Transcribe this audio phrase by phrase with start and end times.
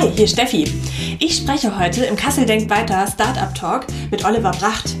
[0.00, 0.64] Hi, hier Steffi.
[1.18, 4.94] Ich spreche heute im Kassel Denkt Weiter Startup Talk mit Oliver Bracht.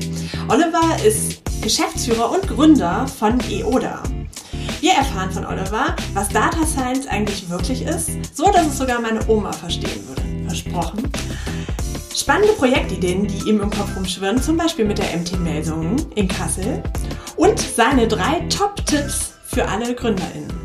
[0.48, 4.02] Oliver ist Geschäftsführer und Gründer von EODA.
[4.80, 9.20] Wir erfahren von Oliver, was Data Science eigentlich wirklich ist, so dass es sogar meine
[9.28, 10.22] Oma verstehen würde.
[10.48, 11.08] Versprochen.
[12.12, 16.82] Spannende Projektideen, die ihm im Kopf rumschwirren, zum Beispiel mit der MT-Meldung in Kassel.
[17.36, 20.57] Und seine drei Top-Tipps für alle GründerInnen.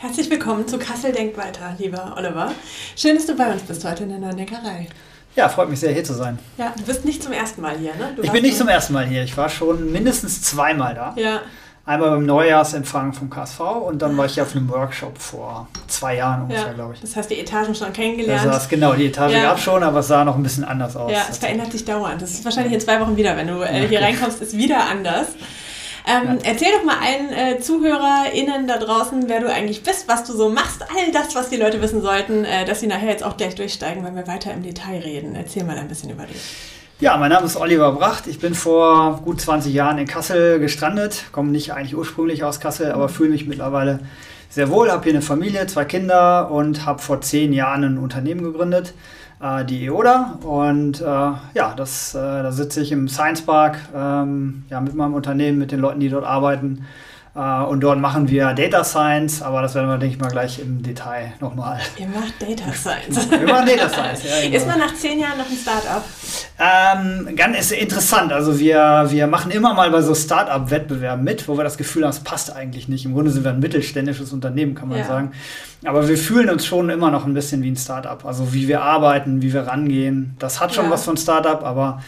[0.00, 2.52] Herzlich willkommen zu Kassel Denkt Weiter, lieber Oliver.
[2.94, 4.86] Schön, dass du bei uns bist heute in der Neuen Neckerei.
[5.34, 6.38] Ja, freut mich sehr, hier zu sein.
[6.56, 8.12] Ja, du bist nicht zum ersten Mal hier, ne?
[8.14, 9.24] Du ich bin nicht zum ersten Mal hier.
[9.24, 11.14] Ich war schon mindestens zweimal da.
[11.16, 11.40] Ja.
[11.84, 16.42] Einmal beim Neujahrsempfang vom KSV und dann war ich auf einem Workshop vor zwei Jahren
[16.42, 16.72] ungefähr, ja.
[16.74, 17.00] glaube ich.
[17.00, 18.46] Das heißt, die Etagen schon kennengelernt.
[18.46, 19.42] Das genau, die Etage ja.
[19.42, 21.10] gab es schon, aber es sah noch ein bisschen anders aus.
[21.10, 22.22] Ja, es verändert sich dauernd.
[22.22, 25.26] Das ist wahrscheinlich in zwei Wochen wieder, wenn du äh, hier reinkommst, ist wieder anders.
[26.08, 26.50] Ähm, ja.
[26.50, 30.48] Erzähl doch mal allen äh, ZuhörerInnen da draußen, wer du eigentlich bist, was du so
[30.48, 33.54] machst, all das, was die Leute wissen sollten, äh, dass sie nachher jetzt auch gleich
[33.54, 35.34] durchsteigen, wenn wir weiter im Detail reden.
[35.34, 36.40] Erzähl mal ein bisschen über dich.
[37.00, 38.26] Ja, mein Name ist Oliver Bracht.
[38.26, 42.90] Ich bin vor gut 20 Jahren in Kassel gestrandet, komme nicht eigentlich ursprünglich aus Kassel,
[42.90, 44.00] aber fühle mich mittlerweile
[44.48, 48.42] sehr wohl, habe hier eine Familie, zwei Kinder und habe vor zehn Jahren ein Unternehmen
[48.42, 48.94] gegründet
[49.40, 50.38] äh, die EODA.
[50.42, 55.14] Und äh, ja, das, äh, da sitze ich im Science Park ähm, ja, mit meinem
[55.14, 56.86] Unternehmen, mit den Leuten, die dort arbeiten.
[57.38, 60.58] Äh, und dort machen wir Data Science, aber das werden wir, denke ich mal, gleich
[60.58, 61.78] im Detail nochmal.
[61.96, 63.30] Ihr macht Data Science.
[63.30, 64.42] wir machen Data Science, ja.
[64.42, 64.56] Genau.
[64.56, 66.02] Ist man nach zehn Jahren noch ein Startup?
[66.58, 68.32] Ähm, ganz interessant.
[68.32, 72.10] Also wir, wir machen immer mal bei so Startup-Wettbewerben mit, wo wir das Gefühl haben,
[72.10, 73.04] es passt eigentlich nicht.
[73.04, 75.04] Im Grunde sind wir ein mittelständisches Unternehmen, kann man ja.
[75.04, 75.30] sagen.
[75.84, 78.24] Aber wir fühlen uns schon immer noch ein bisschen wie ein Startup.
[78.24, 80.34] Also wie wir arbeiten, wie wir rangehen.
[80.40, 80.90] Das hat schon ja.
[80.90, 82.02] was von Startup, aber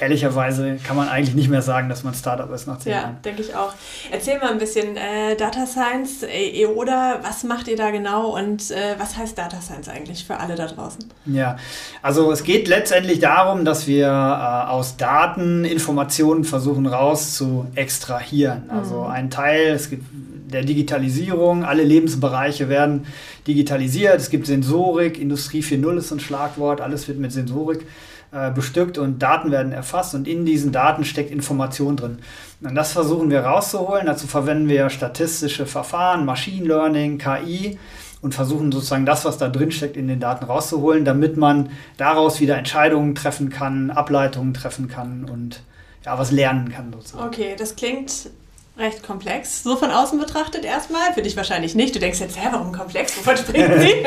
[0.00, 3.10] ehrlicherweise kann man eigentlich nicht mehr sagen, dass man Startup ist nach zehn ja, Jahren.
[3.14, 3.72] Ja, denke ich auch.
[4.10, 8.70] Erzähl mal ein bisschen äh, Data Science, äh, EODA, was macht ihr da genau und
[8.70, 11.04] äh, was heißt Data Science eigentlich für alle da draußen?
[11.26, 11.56] Ja,
[12.02, 18.70] also es geht letztendlich darum, dass wir äh, aus Daten Informationen versuchen raus zu extrahieren.
[18.70, 19.10] Also mhm.
[19.10, 20.04] ein Teil, es gibt
[20.52, 23.06] der Digitalisierung, alle Lebensbereiche werden
[23.46, 27.84] digitalisiert, es gibt Sensorik, Industrie 4.0 ist ein Schlagwort, alles wird mit Sensorik
[28.32, 32.18] äh, bestückt und Daten werden erfasst und in diesen Daten steckt Information drin.
[32.60, 34.06] Und das versuchen wir rauszuholen.
[34.06, 37.78] Dazu verwenden wir statistische Verfahren, Machine Learning, KI
[38.20, 42.40] und versuchen sozusagen das, was da drin steckt, in den Daten rauszuholen, damit man daraus
[42.40, 45.62] wieder Entscheidungen treffen kann, Ableitungen treffen kann und
[46.04, 47.26] ja, was lernen kann sozusagen.
[47.26, 48.30] Okay, das klingt
[48.78, 49.64] recht komplex.
[49.64, 51.12] So von außen betrachtet erstmal.
[51.12, 51.94] Für dich wahrscheinlich nicht.
[51.94, 53.16] Du denkst jetzt, hä, warum komplex?
[53.18, 53.90] Wovon sprechen sie?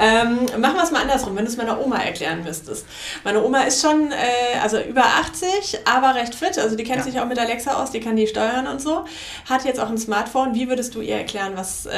[0.00, 2.86] ähm, machen wir es mal andersrum, wenn du es meiner Oma erklären müsstest.
[3.24, 6.58] Meine Oma ist schon, äh, also über 80, aber recht fit.
[6.58, 7.04] Also die kennt ja.
[7.04, 9.04] sich auch mit Alexa aus, die kann die steuern und so.
[9.48, 10.54] Hat jetzt auch ein Smartphone.
[10.54, 11.90] Wie würdest du ihr erklären, was, äh,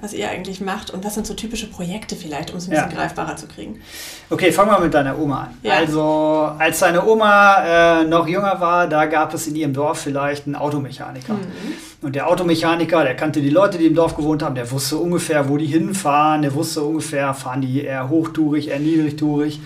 [0.00, 0.90] was ihr eigentlich macht?
[0.90, 2.96] Und was sind so typische Projekte vielleicht, um es ein bisschen ja.
[2.96, 3.82] greifbarer zu kriegen?
[4.30, 5.58] Okay, fangen wir mit deiner Oma an.
[5.62, 5.74] Ja.
[5.74, 10.46] Also, als deine Oma äh, noch jünger war, da gab es in ihrem Dorf vielleicht
[10.46, 11.33] einen Automechaniker.
[11.38, 12.06] Mhm.
[12.06, 15.48] Und der Automechaniker, der kannte die Leute, die im Dorf gewohnt haben, der wusste ungefähr,
[15.48, 19.60] wo die hinfahren, der wusste ungefähr, fahren die eher hochtourig, eher niedrigtourig.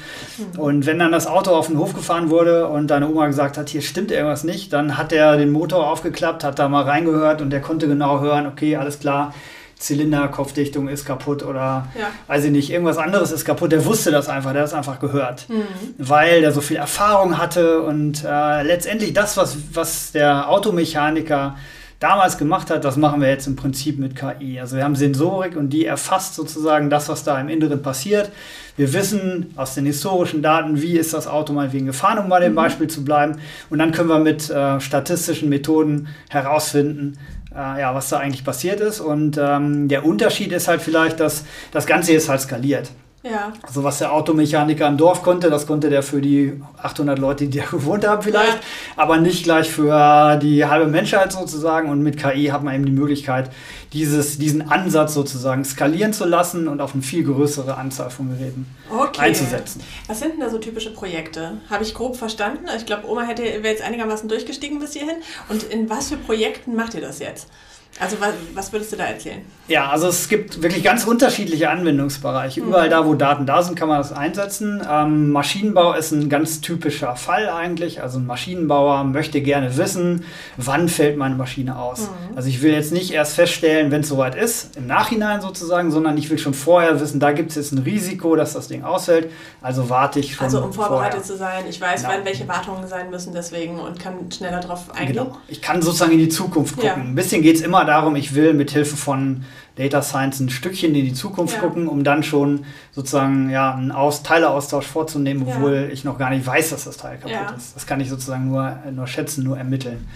[0.55, 0.61] Mhm.
[0.61, 3.69] Und wenn dann das Auto auf den Hof gefahren wurde und deine Oma gesagt hat,
[3.69, 7.51] hier stimmt irgendwas nicht, dann hat er den Motor aufgeklappt, hat da mal reingehört und
[7.51, 9.35] der konnte genau hören, okay, alles klar,
[9.78, 12.09] Zylinderkopfdichtung ist kaputt oder ja.
[12.27, 13.72] weiß ich nicht, irgendwas anderes ist kaputt.
[13.72, 15.65] Der wusste das einfach, der hat es einfach gehört, mhm.
[15.99, 21.56] weil der so viel Erfahrung hatte und äh, letztendlich das, was, was der Automechaniker
[22.00, 24.61] damals gemacht hat, das machen wir jetzt im Prinzip mit KI.
[24.61, 28.31] Also wir haben Sensorik und die erfasst sozusagen das, was da im Inneren passiert.
[28.77, 32.38] Wir wissen aus den historischen Daten, wie ist das Auto mal wegen gefahren, um bei
[32.38, 32.56] dem mhm.
[32.56, 33.41] Beispiel zu bleiben.
[33.71, 37.19] Und dann können wir mit äh, statistischen Methoden herausfinden,
[37.54, 39.00] äh, ja, was da eigentlich passiert ist.
[39.00, 42.91] Und ähm, der Unterschied ist halt vielleicht, dass das Ganze jetzt halt skaliert.
[43.23, 43.53] Ja.
[43.62, 47.59] Also was der Automechaniker im Dorf konnte, das konnte der für die 800 Leute, die
[47.59, 48.61] da gewohnt haben vielleicht, ja.
[48.97, 51.91] aber nicht gleich für die halbe Menschheit sozusagen.
[51.91, 53.51] Und mit KI hat man eben die Möglichkeit,
[53.93, 58.67] dieses, diesen Ansatz sozusagen skalieren zu lassen und auf eine viel größere Anzahl von Geräten
[58.91, 59.21] okay.
[59.21, 59.82] einzusetzen.
[60.06, 61.55] Was sind denn da so typische Projekte?
[61.69, 62.67] Habe ich grob verstanden?
[62.76, 65.17] Ich glaube, Oma hätte wäre jetzt einigermaßen durchgestiegen bis hierhin.
[65.49, 67.49] Und in was für Projekten macht ihr das jetzt?
[68.00, 69.40] Also was, was, würdest du da erzählen?
[69.67, 72.61] Ja, also es gibt wirklich ganz unterschiedliche Anwendungsbereiche.
[72.61, 72.69] Mhm.
[72.69, 74.81] Überall da, wo Daten da sind, kann man das einsetzen.
[74.88, 78.00] Ähm, Maschinenbau ist ein ganz typischer Fall eigentlich.
[78.00, 80.25] Also ein Maschinenbauer möchte gerne wissen,
[80.56, 82.02] wann fällt meine Maschine aus.
[82.02, 82.37] Mhm.
[82.37, 86.17] Also ich will jetzt nicht erst feststellen, wenn es soweit ist, im Nachhinein sozusagen, sondern
[86.17, 89.32] ich will schon vorher wissen, da gibt es jetzt ein Risiko, dass das Ding ausfällt.
[89.61, 90.44] Also warte ich schon.
[90.44, 91.23] Also um vorbereitet vorher.
[91.25, 92.14] zu sein, ich weiß, genau.
[92.14, 95.25] wann welche Wartungen sein müssen deswegen und kann schneller darauf eingehen.
[95.25, 95.37] Genau.
[95.49, 96.88] Ich kann sozusagen in die Zukunft gucken.
[96.88, 96.94] Ja.
[96.94, 99.44] Ein bisschen geht es immer immer darum, ich will mit Hilfe von
[99.76, 101.60] Data Science ein Stückchen in die Zukunft ja.
[101.60, 105.86] gucken, um dann schon sozusagen ja, einen Aus Teileaustausch vorzunehmen, obwohl ja.
[105.86, 107.54] ich noch gar nicht weiß, dass das Teil kaputt ja.
[107.56, 107.76] ist.
[107.76, 110.08] Das kann ich sozusagen nur, nur schätzen, nur ermitteln.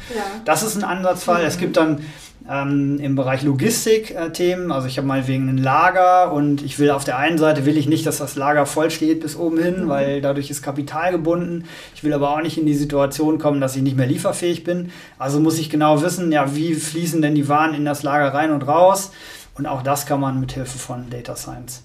[0.45, 1.43] Das ist ein Ansatzfall.
[1.43, 1.47] Mhm.
[1.47, 2.05] Es gibt dann
[2.51, 4.71] ähm, im Bereich Logistik-Themen.
[4.71, 7.67] Äh, also ich habe mal wegen ein Lager und ich will auf der einen Seite
[7.67, 9.89] will ich nicht, dass das Lager voll steht bis oben hin, mhm.
[9.89, 11.65] weil dadurch ist Kapital gebunden.
[11.95, 14.91] Ich will aber auch nicht in die Situation kommen, dass ich nicht mehr lieferfähig bin.
[15.19, 18.51] Also muss ich genau wissen, ja, wie fließen denn die Waren in das Lager rein
[18.51, 19.13] und raus?
[19.55, 21.83] Und auch das kann man mit Hilfe von Data Science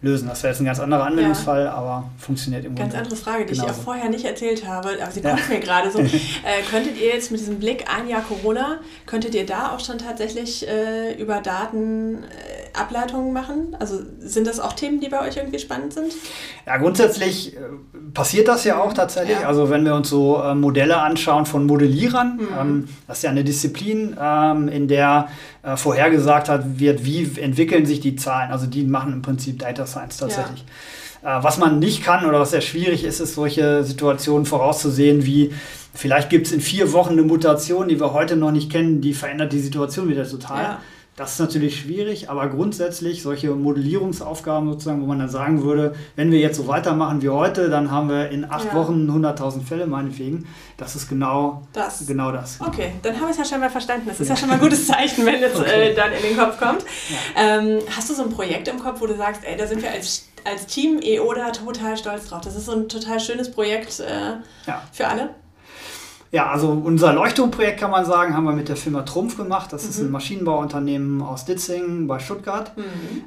[0.00, 0.28] lösen.
[0.28, 1.72] Das wäre jetzt ein ganz anderer Anwendungsfall, ja.
[1.72, 3.72] aber funktioniert im Ganz andere Frage, die genauso.
[3.72, 5.54] ich auch vorher nicht erzählt habe, aber sie kommt ja.
[5.54, 5.98] mir gerade so.
[6.44, 9.98] Äh, könntet ihr jetzt mit diesem Blick ein Jahr Corona, könntet ihr da auch schon
[9.98, 13.76] tatsächlich äh, über Daten äh, Ableitungen machen?
[13.78, 16.12] Also sind das auch Themen, die bei euch irgendwie spannend sind?
[16.66, 17.60] Ja, grundsätzlich äh,
[18.14, 19.40] passiert das ja auch tatsächlich.
[19.40, 19.48] Ja.
[19.48, 22.48] Also wenn wir uns so äh, Modelle anschauen von Modellierern, mhm.
[22.60, 25.28] ähm, das ist ja eine Disziplin, ähm, in der
[25.62, 28.52] äh, vorhergesagt hat, wird, wie entwickeln sich die Zahlen.
[28.52, 30.64] Also die machen im Prinzip Data Science tatsächlich.
[31.22, 31.42] Ja.
[31.42, 35.52] Was man nicht kann oder was sehr schwierig ist, ist solche Situationen vorauszusehen, wie
[35.92, 39.14] vielleicht gibt es in vier Wochen eine Mutation, die wir heute noch nicht kennen, die
[39.14, 40.62] verändert die Situation wieder total.
[40.62, 40.78] Ja.
[41.18, 46.30] Das ist natürlich schwierig, aber grundsätzlich solche Modellierungsaufgaben sozusagen, wo man dann sagen würde, wenn
[46.30, 48.74] wir jetzt so weitermachen wie heute, dann haben wir in acht ja.
[48.74, 50.46] Wochen 100.000 Fälle meinetwegen.
[50.76, 52.06] Das ist genau das.
[52.06, 52.60] Genau das.
[52.60, 54.04] Okay, dann haben wir es ja schon mal verstanden.
[54.06, 55.90] Das ist ja, ja schon mal ein gutes Zeichen, wenn es okay.
[55.90, 56.84] äh, dann in den Kopf kommt.
[57.34, 57.58] Ja.
[57.58, 59.90] Ähm, hast du so ein Projekt im Kopf, wo du sagst, ey, da sind wir
[59.90, 62.42] als, als Team EODA total stolz drauf.
[62.42, 64.36] Das ist so ein total schönes Projekt äh,
[64.92, 65.30] für alle?
[66.30, 69.72] Ja, also unser Leuchtturmprojekt kann man sagen, haben wir mit der Firma Trumpf gemacht.
[69.72, 69.90] Das mhm.
[69.90, 70.10] ist ein.
[70.10, 72.76] Maschinenbauunternehmen aus Ditzingen bei Stuttgart.
[72.76, 72.82] Mhm.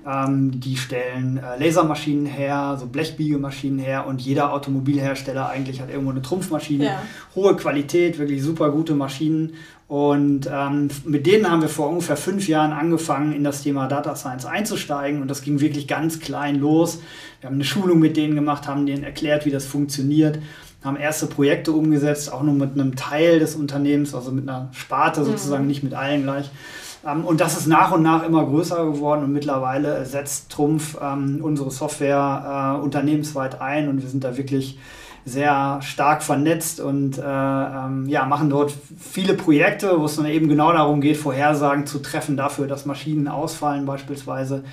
[0.05, 6.11] Ähm, die stellen äh, Lasermaschinen her, so Blechbiegemaschinen her und jeder Automobilhersteller eigentlich hat irgendwo
[6.11, 6.85] eine Trumpfmaschine.
[6.85, 7.01] Ja.
[7.33, 9.53] Hohe Qualität, wirklich super gute Maschinen.
[9.87, 14.15] Und ähm, mit denen haben wir vor ungefähr fünf Jahren angefangen, in das Thema Data
[14.15, 15.21] Science einzusteigen.
[15.21, 17.01] Und das ging wirklich ganz klein los.
[17.41, 20.39] Wir haben eine Schulung mit denen gemacht, haben denen erklärt, wie das funktioniert
[20.83, 25.23] haben erste Projekte umgesetzt, auch nur mit einem Teil des Unternehmens, also mit einer Sparte
[25.23, 25.67] sozusagen, mhm.
[25.67, 26.49] nicht mit allen gleich.
[27.05, 31.39] Ähm, und das ist nach und nach immer größer geworden und mittlerweile setzt Trumpf ähm,
[31.41, 34.79] unsere Software äh, unternehmensweit ein und wir sind da wirklich
[35.23, 40.49] sehr stark vernetzt und äh, ähm, ja, machen dort viele Projekte, wo es dann eben
[40.49, 44.63] genau darum geht, Vorhersagen zu treffen dafür, dass Maschinen ausfallen beispielsweise,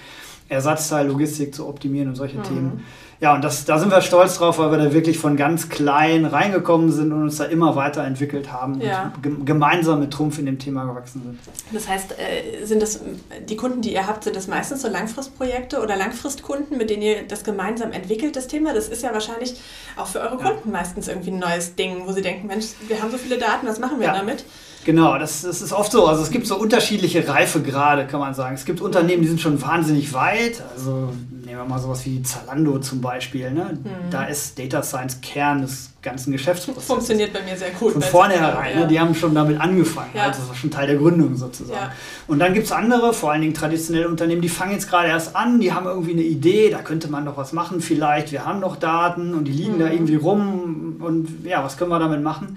[0.49, 2.43] Ersatzteillogistik zu optimieren und solche mhm.
[2.45, 2.85] Themen.
[3.21, 6.25] Ja, und das, da sind wir stolz drauf, weil wir da wirklich von ganz klein
[6.25, 9.13] reingekommen sind und uns da immer weiterentwickelt haben ja.
[9.25, 11.39] und gemeinsam mit Trumpf in dem Thema gewachsen sind.
[11.73, 13.01] Das heißt, äh, sind das
[13.49, 17.23] die Kunden, die ihr habt, sind das meistens so Langfristprojekte oder Langfristkunden, mit denen ihr
[17.27, 18.73] das gemeinsam entwickelt, das Thema?
[18.73, 19.61] Das ist ja wahrscheinlich
[19.97, 20.79] auch für eure Kunden ja.
[20.79, 23.81] meistens irgendwie ein neues Ding, wo sie denken, Mensch, wir haben so viele Daten, was
[23.81, 24.15] machen wir ja.
[24.15, 24.45] damit?
[24.85, 26.07] Genau, das, das ist oft so.
[26.07, 28.55] Also es gibt so unterschiedliche Reifegrade, kann man sagen.
[28.55, 30.63] Es gibt Unternehmen, die sind schon wahnsinnig weit.
[30.75, 31.13] Also
[31.45, 33.51] nehmen wir mal sowas wie Zalando zum Beispiel.
[33.51, 33.79] Ne?
[33.83, 34.11] Mhm.
[34.11, 36.87] Da ist Data Science Kern des ganzen Geschäftsprozesses.
[36.87, 37.93] Funktioniert bei mir sehr gut.
[37.93, 38.81] Von vornherein, ja.
[38.81, 38.87] ne?
[38.87, 40.11] die haben schon damit angefangen.
[40.15, 40.25] Ja.
[40.25, 41.79] Also das war schon Teil der Gründung sozusagen.
[41.79, 41.93] Ja.
[42.27, 45.35] Und dann gibt es andere, vor allen Dingen traditionelle Unternehmen, die fangen jetzt gerade erst
[45.35, 48.31] an, die haben irgendwie eine Idee, da könnte man doch was machen vielleicht.
[48.31, 49.81] Wir haben noch Daten und die liegen mhm.
[49.81, 52.57] da irgendwie rum und ja, was können wir damit machen?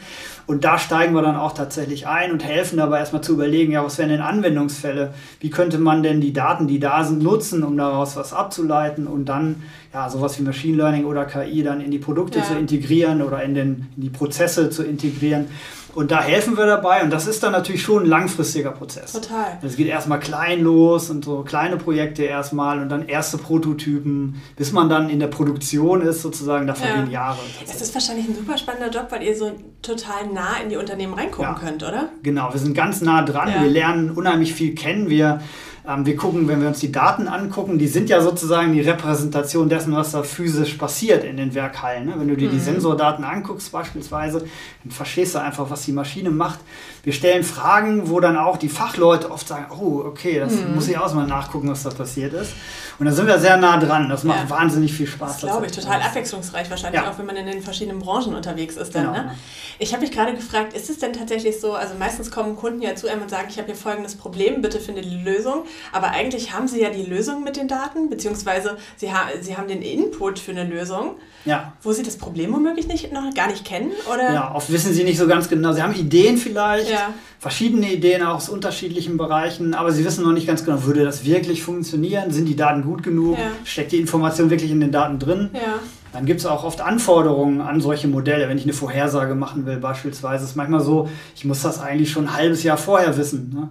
[0.52, 3.86] Und da steigen wir dann auch tatsächlich ein und helfen dabei erstmal zu überlegen, ja,
[3.86, 5.14] was wären denn Anwendungsfälle?
[5.40, 9.30] Wie könnte man denn die Daten, die da sind, nutzen, um daraus was abzuleiten und
[9.30, 12.44] dann ja, sowas wie Machine Learning oder KI dann in die Produkte ja.
[12.44, 15.46] zu integrieren oder in, den, in die Prozesse zu integrieren.
[15.94, 19.12] Und da helfen wir dabei und das ist dann natürlich schon ein langfristiger Prozess.
[19.12, 19.58] Total.
[19.62, 24.72] Es geht erstmal klein los und so kleine Projekte erstmal und dann erste Prototypen, bis
[24.72, 27.22] man dann in der Produktion ist sozusagen, da vergehen ja.
[27.22, 27.40] Jahre.
[27.66, 31.14] Es ist wahrscheinlich ein super spannender Job, weil ihr so total nah in die Unternehmen
[31.14, 31.60] reingucken ja.
[31.60, 32.10] könnt, oder?
[32.24, 33.62] Genau, wir sind ganz nah dran, ja.
[33.62, 35.42] wir lernen unheimlich viel kennen, wir
[35.88, 39.68] ähm, wir gucken, wenn wir uns die Daten angucken, die sind ja sozusagen die Repräsentation
[39.68, 42.06] dessen, was da physisch passiert in den Werkhallen.
[42.06, 42.14] Ne?
[42.18, 42.54] Wenn du dir mhm.
[42.54, 44.46] die Sensordaten anguckst beispielsweise,
[44.84, 46.60] dann verstehst du einfach, was die Maschine macht.
[47.04, 50.76] Wir stellen Fragen, wo dann auch die Fachleute oft sagen, oh, okay, das mhm.
[50.76, 52.54] muss ich auch mal nachgucken, was da passiert ist.
[53.00, 54.10] Und da sind wir sehr nah dran.
[54.10, 54.50] Das macht ja.
[54.50, 55.40] wahnsinnig viel Spaß.
[55.40, 57.10] Das glaube ich, total abwechslungsreich wahrscheinlich, ja.
[57.10, 58.94] auch wenn man in den verschiedenen Branchen unterwegs ist.
[58.96, 59.14] Dann, genau.
[59.14, 59.36] ne?
[59.80, 62.96] Ich habe mich gerade gefragt, ist es denn tatsächlich so, also meistens kommen Kunden ja
[62.96, 65.66] zu einem und sagen, ich habe hier folgendes Problem, bitte finde die Lösung.
[65.92, 69.68] Aber eigentlich haben sie ja die Lösung mit den Daten, beziehungsweise sie, ha sie haben
[69.68, 71.74] den Input für eine Lösung, ja.
[71.82, 73.92] wo sie das Problem womöglich nicht, noch gar nicht kennen.
[74.12, 74.34] Oder?
[74.34, 75.74] Ja, oft wissen sie nicht so ganz genau.
[75.74, 77.14] Sie haben Ideen vielleicht, ja.
[77.40, 81.26] verschiedene Ideen auch aus unterschiedlichen Bereichen, aber sie wissen noch nicht ganz genau, würde das
[81.26, 82.32] wirklich funktionieren?
[82.32, 83.38] Sind die Daten gut genug?
[83.38, 83.46] Ja.
[83.64, 85.50] Steckt die Information wirklich in den Daten drin?
[85.54, 85.80] Ja.
[86.14, 88.50] Dann gibt es auch oft Anforderungen an solche Modelle.
[88.50, 92.28] Wenn ich eine Vorhersage machen will, beispielsweise, ist manchmal so, ich muss das eigentlich schon
[92.28, 93.52] ein halbes Jahr vorher wissen.
[93.54, 93.70] Ne?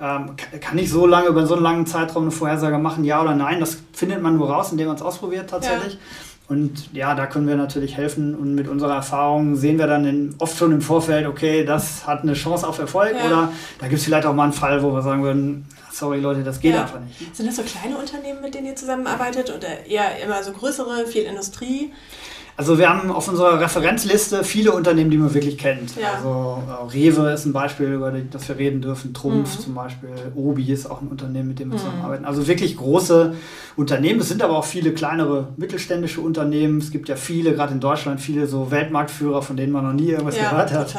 [0.00, 3.34] Ähm, kann ich so lange über so einen langen Zeitraum eine Vorhersage machen, ja oder
[3.34, 3.60] nein?
[3.60, 5.94] Das findet man nur raus, indem man es ausprobiert tatsächlich.
[5.94, 6.00] Ja.
[6.46, 10.34] Und ja, da können wir natürlich helfen und mit unserer Erfahrung sehen wir dann in,
[10.38, 13.26] oft schon im Vorfeld, okay, das hat eine Chance auf Erfolg ja.
[13.26, 16.42] oder da gibt es vielleicht auch mal einen Fall, wo wir sagen würden, sorry Leute,
[16.42, 16.82] das geht ja.
[16.82, 17.34] einfach nicht.
[17.34, 21.22] Sind das so kleine Unternehmen, mit denen ihr zusammenarbeitet oder eher immer so größere, viel
[21.22, 21.92] Industrie?
[22.56, 25.96] Also wir haben auf unserer Referenzliste viele Unternehmen, die man wirklich kennt.
[25.96, 26.14] Ja.
[26.14, 29.12] Also äh, Rewe ist ein Beispiel, über das wir reden dürfen.
[29.12, 29.62] Trumpf mhm.
[29.62, 30.10] zum Beispiel.
[30.36, 31.80] Obi ist auch ein Unternehmen, mit dem wir mhm.
[31.80, 32.24] zusammenarbeiten.
[32.24, 33.34] Also wirklich große
[33.76, 34.20] Unternehmen.
[34.20, 36.78] Es sind aber auch viele kleinere mittelständische Unternehmen.
[36.78, 40.10] Es gibt ja viele, gerade in Deutschland, viele so Weltmarktführer, von denen man noch nie
[40.10, 40.94] irgendwas ja, gehört hat.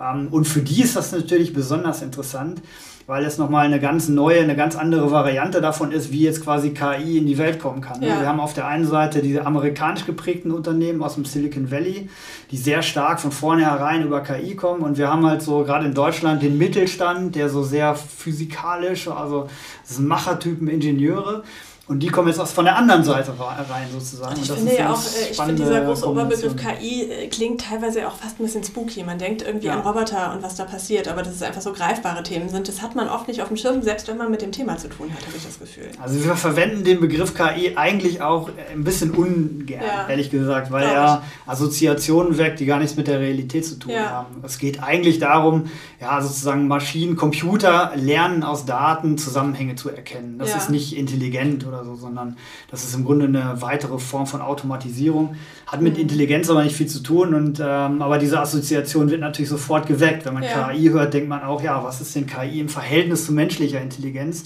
[0.00, 2.60] Ähm, und für die ist das natürlich besonders interessant
[3.08, 6.74] weil es nochmal eine ganz neue, eine ganz andere Variante davon ist, wie jetzt quasi
[6.74, 8.02] KI in die Welt kommen kann.
[8.02, 8.20] Ja.
[8.20, 12.10] Wir haben auf der einen Seite diese amerikanisch geprägten Unternehmen aus dem Silicon Valley,
[12.50, 15.94] die sehr stark von vornherein über KI kommen und wir haben halt so gerade in
[15.94, 19.48] Deutschland den Mittelstand, der so sehr physikalisch, also
[19.86, 21.44] das sind Machertypen, Ingenieure
[21.88, 24.34] und die kommen jetzt aus von der anderen Seite rein sozusagen.
[24.34, 28.06] Und ich finde ja auch, äh, ich finde dieser große Oberbegriff KI äh, klingt teilweise
[28.06, 29.02] auch fast ein bisschen spooky.
[29.04, 29.74] Man denkt irgendwie ja.
[29.74, 32.82] an Roboter und was da passiert, aber dass es einfach so greifbare Themen sind, das
[32.82, 35.10] hat man oft nicht auf dem Schirm, selbst wenn man mit dem Thema zu tun
[35.10, 35.88] hat, habe ich das Gefühl.
[36.02, 40.08] Also wir verwenden den Begriff KI eigentlich auch ein bisschen ungern, ja.
[40.08, 44.10] ehrlich gesagt, weil er Assoziationen weckt, die gar nichts mit der Realität zu tun ja.
[44.10, 44.42] haben.
[44.44, 50.38] Es geht eigentlich darum, ja, sozusagen Maschinen, Computer lernen aus Daten Zusammenhänge zu erkennen.
[50.38, 52.36] Das ist nicht intelligent oder oder so, sondern
[52.70, 55.36] das ist im Grunde eine weitere Form von Automatisierung.
[55.66, 56.02] Hat mit mhm.
[56.02, 60.24] Intelligenz aber nicht viel zu tun, und, ähm, aber diese Assoziation wird natürlich sofort geweckt.
[60.26, 60.70] Wenn man ja.
[60.70, 64.44] KI hört, denkt man auch, ja, was ist denn KI im Verhältnis zu menschlicher Intelligenz?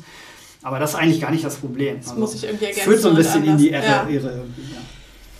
[0.62, 1.98] Aber das ist eigentlich gar nicht das Problem.
[1.98, 2.88] Das also, muss ich irgendwie ergänzen.
[2.88, 4.06] Führt so ein bisschen in die Irre, ja.
[4.08, 4.44] Irre.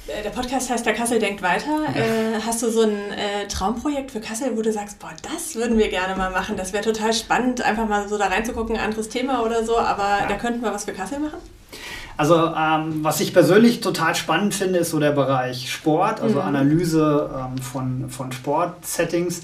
[0.09, 1.85] Äh, der Podcast heißt Der Kassel denkt weiter.
[1.95, 5.79] Äh, hast du so ein äh, Traumprojekt für Kassel, wo du sagst, boah, das würden
[5.79, 6.57] wir gerne mal machen.
[6.57, 10.21] Das wäre total spannend, einfach mal so da reinzugucken, ein anderes Thema oder so, aber
[10.23, 10.27] ja.
[10.29, 11.39] da könnten wir was für Kassel machen?
[12.17, 16.47] Also ähm, was ich persönlich total spannend finde, ist so der Bereich Sport, also mhm.
[16.47, 19.43] Analyse ähm, von, von Sportsettings.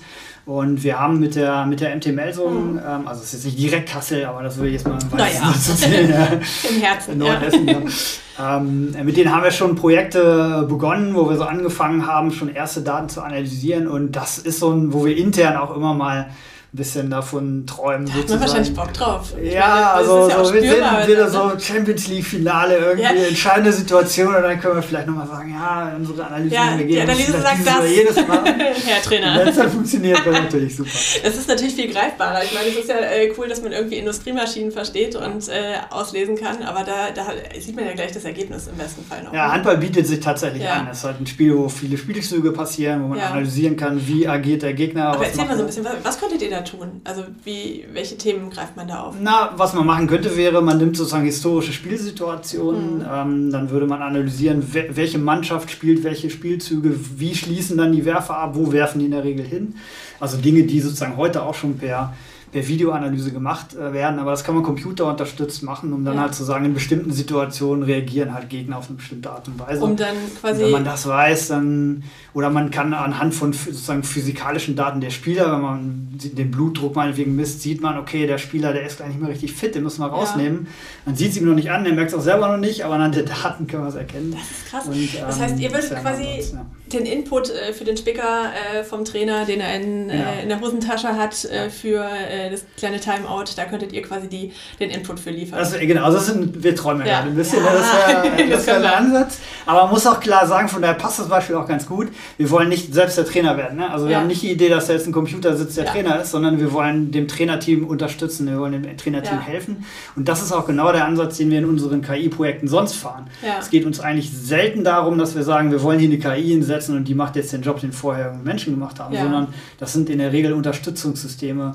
[0.48, 2.78] Und wir haben mit der, mit der MT Melsung, mhm.
[2.78, 5.52] ähm, also es ist jetzt nicht direkt Kassel, aber das will ich jetzt mal naja.
[5.52, 6.08] zu zählen.
[6.10, 6.70] Ja.
[6.70, 7.18] Im Herzen.
[7.18, 8.56] Nordhessen, ja.
[8.56, 12.80] Ähm, mit denen haben wir schon Projekte begonnen, wo wir so angefangen haben, schon erste
[12.80, 13.88] Daten zu analysieren.
[13.88, 16.30] Und das ist so ein, wo wir intern auch immer mal
[16.70, 18.06] ein bisschen davon träumen.
[18.06, 19.32] Da hat man wahrscheinlich Bock drauf.
[19.40, 23.26] Ich ja, meine, also ja so, wir sind wieder so Champions League Finale, irgendwie ja.
[23.26, 26.88] entscheidende Situation und dann können wir vielleicht nochmal sagen, ja, unsere Analyse ja, wir gehen.
[26.88, 27.90] Die Analyse sagt das.
[27.90, 28.44] Jedes Mal.
[28.44, 29.38] Herr Trainer.
[29.38, 30.90] Wenn es dann funktioniert, wäre natürlich super.
[31.24, 32.44] Das ist natürlich viel greifbarer.
[32.44, 36.36] Ich meine, es ist ja äh, cool, dass man irgendwie Industriemaschinen versteht und äh, auslesen
[36.36, 39.32] kann, aber da, da sieht man ja gleich das Ergebnis im besten Fall noch.
[39.32, 40.88] Ja, Handball bietet sich tatsächlich an.
[40.90, 44.60] Es ist halt ein Spiel, wo viele Spielzüge passieren, wo man analysieren kann, wie agiert
[44.60, 45.08] der Gegner.
[45.14, 47.00] Aber erzähl mal so ein bisschen, was, was könntet ihr da tun?
[47.04, 49.14] Also wie, welche Themen greift man da auf?
[49.20, 53.06] Na, was man machen könnte, wäre, man nimmt sozusagen historische Spielsituationen, mhm.
[53.10, 58.36] ähm, dann würde man analysieren, welche Mannschaft spielt welche Spielzüge, wie schließen dann die Werfer
[58.36, 59.74] ab, wo werfen die in der Regel hin.
[60.20, 62.14] Also Dinge, die sozusagen heute auch schon per
[62.52, 66.22] per Videoanalyse gemacht äh, werden, aber das kann man computerunterstützt machen, um dann ja.
[66.22, 69.82] halt zu sagen, in bestimmten Situationen reagieren halt Gegner auf eine bestimmte Art und Weise.
[69.82, 70.60] Um dann quasi.
[70.60, 72.02] Und wenn man das weiß, dann
[72.34, 77.34] oder man kann anhand von sozusagen physikalischen Daten der Spieler, wenn man den Blutdruck meinetwegen
[77.34, 80.02] misst, sieht man, okay, der Spieler, der ist gar nicht mehr richtig fit, den müssen
[80.02, 80.64] wir rausnehmen.
[80.64, 80.70] Ja.
[81.06, 82.94] Man sieht es ihm noch nicht an, der merkt es auch selber noch nicht, aber
[82.94, 84.32] anhand der Daten können wir es erkennen.
[84.32, 84.86] Das ist krass.
[84.86, 86.66] Und, ähm, das heißt, ihr würdet quasi ja.
[86.92, 90.60] den Input äh, für den Spicker äh, vom Trainer, den er in, äh, in der
[90.60, 91.34] Hosentasche hat,
[91.70, 92.06] für
[92.38, 95.58] äh, das kleine Timeout, da könntet ihr quasi die, den Input für liefern.
[95.58, 97.72] Also, genau, also sind, wir träumen ja gerade ein bisschen, ja.
[97.72, 99.38] das ist ja, das der Ansatz.
[99.66, 102.08] Aber man muss auch klar sagen, von daher passt das Beispiel auch ganz gut.
[102.36, 103.78] Wir wollen nicht selbst der Trainer werden.
[103.78, 103.90] Ne?
[103.90, 104.20] Also wir ja.
[104.20, 105.88] haben nicht die Idee, dass da jetzt ein Computer sitzt, der.
[105.88, 109.86] Trainer ist, sondern wir wollen dem Trainerteam unterstützen, wir wollen dem Trainerteam helfen.
[110.16, 113.28] Und das ist auch genau der Ansatz, den wir in unseren KI-Projekten sonst fahren.
[113.58, 116.96] Es geht uns eigentlich selten darum, dass wir sagen, wir wollen hier eine KI hinsetzen
[116.96, 120.18] und die macht jetzt den Job, den vorher Menschen gemacht haben, sondern das sind in
[120.18, 121.74] der Regel Unterstützungssysteme,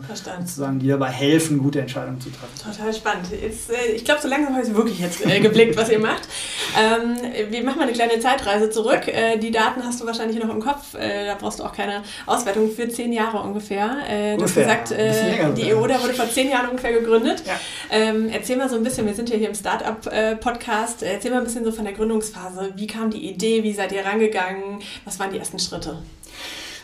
[0.56, 2.72] sozusagen, die dabei helfen, gute Entscheidungen zu treffen.
[2.72, 3.28] Total spannend.
[3.32, 6.28] Jetzt, äh, ich glaube, so langsam habe ich wirklich jetzt äh, geblickt, was ihr macht.
[6.78, 7.18] Ähm,
[7.52, 9.08] wir machen mal eine kleine Zeitreise zurück.
[9.08, 10.94] Äh, die Daten hast du wahrscheinlich noch im Kopf.
[10.94, 13.98] Äh, da brauchst du auch keine Auswertung für zehn Jahre ungefähr.
[14.08, 17.44] Äh, du hast gesagt, äh, die EODA wurde vor zehn Jahren ungefähr gegründet.
[17.46, 17.60] Ja.
[17.92, 21.44] Ähm, erzähl mal so ein bisschen, wir sind ja hier im Startup-Podcast, erzähl mal ein
[21.44, 22.74] bisschen so von der Gründungsphase.
[22.76, 23.64] Wie kam die Idee?
[23.64, 24.82] Wie seid ihr rangegangen?
[25.06, 25.98] Was waren die ersten Schritte?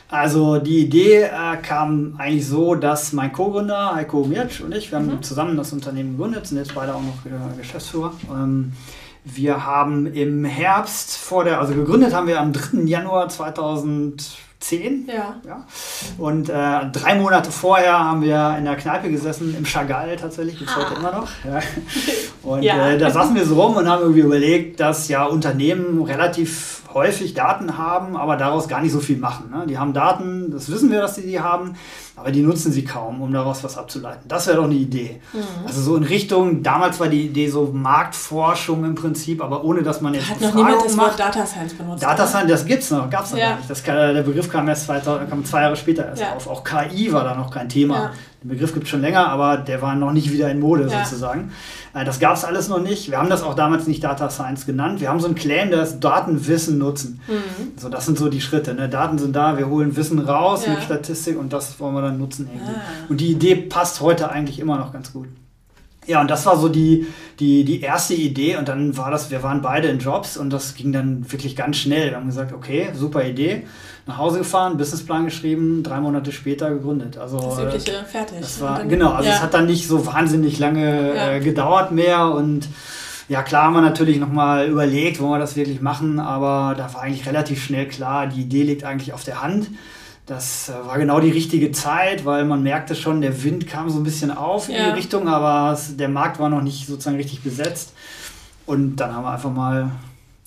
[0.09, 4.97] Also die Idee äh, kam eigentlich so, dass mein Co-Gründer Heiko Mirtsch und ich, wir
[4.97, 5.21] haben mhm.
[5.21, 8.13] zusammen das Unternehmen gegründet, sind jetzt beide auch noch äh, Geschäftsführer.
[8.31, 8.71] Ähm,
[9.23, 12.79] wir haben im Herbst vor der, also gegründet haben wir am 3.
[12.85, 15.07] Januar 2000 2010.
[15.07, 15.35] Ja.
[15.45, 15.65] ja.
[16.17, 16.53] Und äh,
[16.91, 20.85] drei Monate vorher haben wir in der Kneipe gesessen, im Chagall tatsächlich, gibt es ah.
[20.85, 21.29] heute immer noch.
[21.45, 21.59] Ja.
[22.43, 22.91] Und ja.
[22.91, 27.33] Äh, da saßen wir so rum und haben irgendwie überlegt, dass ja Unternehmen relativ häufig
[27.33, 29.51] Daten haben, aber daraus gar nicht so viel machen.
[29.51, 29.65] Ne?
[29.67, 31.75] Die haben Daten, das wissen wir, dass sie die haben,
[32.19, 34.27] aber die nutzen sie kaum, um daraus was abzuleiten.
[34.27, 35.21] Das wäre doch eine Idee.
[35.31, 35.65] Mhm.
[35.65, 40.01] Also so in Richtung, damals war die Idee so Marktforschung im Prinzip, aber ohne dass
[40.01, 40.29] man jetzt.
[40.29, 42.03] Hat noch niemand das Wort Data Science benutzt.
[42.03, 43.51] Data Science, das gibt es noch, gab es noch ja.
[43.51, 43.69] gar nicht.
[43.69, 46.35] Das, der Begriff kam erst 2000, kam zwei Jahre später erst ja.
[46.35, 46.47] auf.
[46.47, 47.95] Auch KI war da noch kein Thema.
[47.95, 48.11] Ja.
[48.41, 51.03] Den Begriff gibt es schon länger, aber der war noch nicht wieder in Mode ja.
[51.03, 51.51] sozusagen.
[51.93, 53.11] Äh, das gab es alles noch nicht.
[53.11, 55.01] Wir haben das auch damals nicht Data Science genannt.
[55.01, 57.19] Wir haben so einen Claim, das Datenwissen nutzen.
[57.27, 57.77] Mhm.
[57.77, 58.73] So, das sind so die Schritte.
[58.73, 58.87] Ne?
[58.87, 60.73] Daten sind da, wir holen Wissen raus ja.
[60.73, 62.47] mit Statistik und das wollen wir dann nutzen.
[62.53, 62.73] Irgendwie.
[62.73, 63.09] Ah.
[63.09, 65.27] Und die Idee passt heute eigentlich immer noch ganz gut.
[66.09, 67.07] Ja, und das war so die,
[67.39, 68.57] die, die erste Idee.
[68.57, 71.77] Und dann war das, wir waren beide in Jobs und das ging dann wirklich ganz
[71.77, 72.09] schnell.
[72.09, 73.63] Wir haben gesagt, okay, super Idee
[74.09, 77.17] nach Hause gefahren, Businessplan geschrieben, drei Monate später gegründet.
[77.17, 78.39] Also das übliche fertig.
[78.41, 79.35] Das war, genau, also ja.
[79.35, 81.31] es hat dann nicht so wahnsinnig lange ja.
[81.33, 82.67] äh, gedauert mehr und
[83.27, 87.03] ja, klar haben wir natürlich nochmal überlegt, wollen wir das wirklich machen, aber da war
[87.03, 89.67] eigentlich relativ schnell klar, die Idee liegt eigentlich auf der Hand.
[90.29, 93.97] Das äh, war genau die richtige Zeit, weil man merkte schon, der Wind kam so
[93.97, 94.91] ein bisschen auf in ja.
[94.91, 97.93] die Richtung, aber der Markt war noch nicht sozusagen richtig besetzt.
[98.67, 99.91] Und dann haben wir einfach mal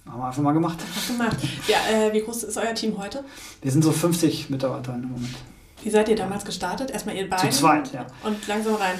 [0.07, 0.79] haben wir einfach mal gemacht.
[1.09, 1.37] Gemacht.
[1.67, 3.25] Ja, äh, wie groß ist euer Team heute?
[3.61, 5.35] Wir sind so 50 Mitarbeiter im Moment.
[5.83, 6.93] Wie seid ihr damals gestartet?
[6.93, 7.51] Erstmal ihr beiden?
[7.51, 8.07] Zu zweit, ja.
[8.23, 8.99] Und langsam rein.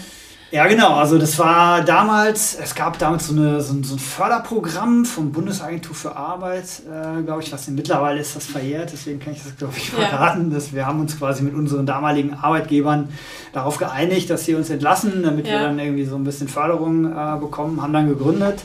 [0.53, 0.97] Ja, genau.
[0.97, 5.33] Also das war damals, es gab damals so, eine, so, ein, so ein Förderprogramm vom
[5.33, 9.43] Bundesagentur für Arbeit, äh, glaube ich, was denn mittlerweile ist das verjährt, deswegen kann ich
[9.43, 10.51] das, glaube ich, verraten.
[10.51, 10.55] Ja.
[10.55, 13.09] Dass wir haben uns quasi mit unseren damaligen Arbeitgebern
[13.55, 15.55] darauf geeinigt, dass sie uns entlassen, damit ja.
[15.55, 18.63] wir dann irgendwie so ein bisschen Förderung äh, bekommen, haben dann gegründet.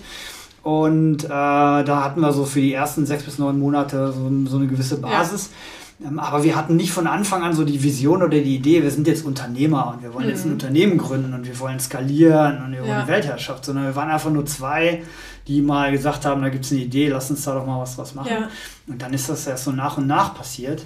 [0.63, 4.57] Und äh, da hatten wir so für die ersten sechs bis neun Monate so, so
[4.57, 5.51] eine gewisse Basis.
[5.51, 5.86] Ja.
[6.05, 8.91] Ähm, aber wir hatten nicht von Anfang an so die Vision oder die Idee, wir
[8.91, 10.31] sind jetzt Unternehmer und wir wollen mhm.
[10.31, 10.53] jetzt ein mhm.
[10.53, 13.07] Unternehmen gründen und wir wollen skalieren und wir wollen ja.
[13.07, 15.03] Weltherrschaft, sondern wir waren einfach nur zwei,
[15.47, 17.97] die mal gesagt haben, da gibt es eine Idee, lass uns da doch mal was,
[17.97, 18.31] was machen.
[18.31, 18.49] Ja.
[18.87, 20.83] Und dann ist das erst so nach und nach passiert.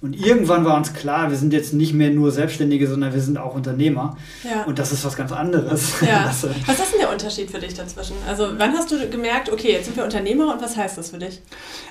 [0.00, 3.38] Und irgendwann war uns klar, wir sind jetzt nicht mehr nur Selbstständige, sondern wir sind
[3.38, 4.16] auch Unternehmer.
[4.42, 4.64] Ja.
[4.64, 6.00] Und das ist was ganz anderes.
[6.02, 6.26] Ja.
[6.26, 8.14] was ist denn der Unterschied für dich dazwischen?
[8.28, 11.18] Also wann hast du gemerkt, okay, jetzt sind wir Unternehmer und was heißt das für
[11.18, 11.40] dich?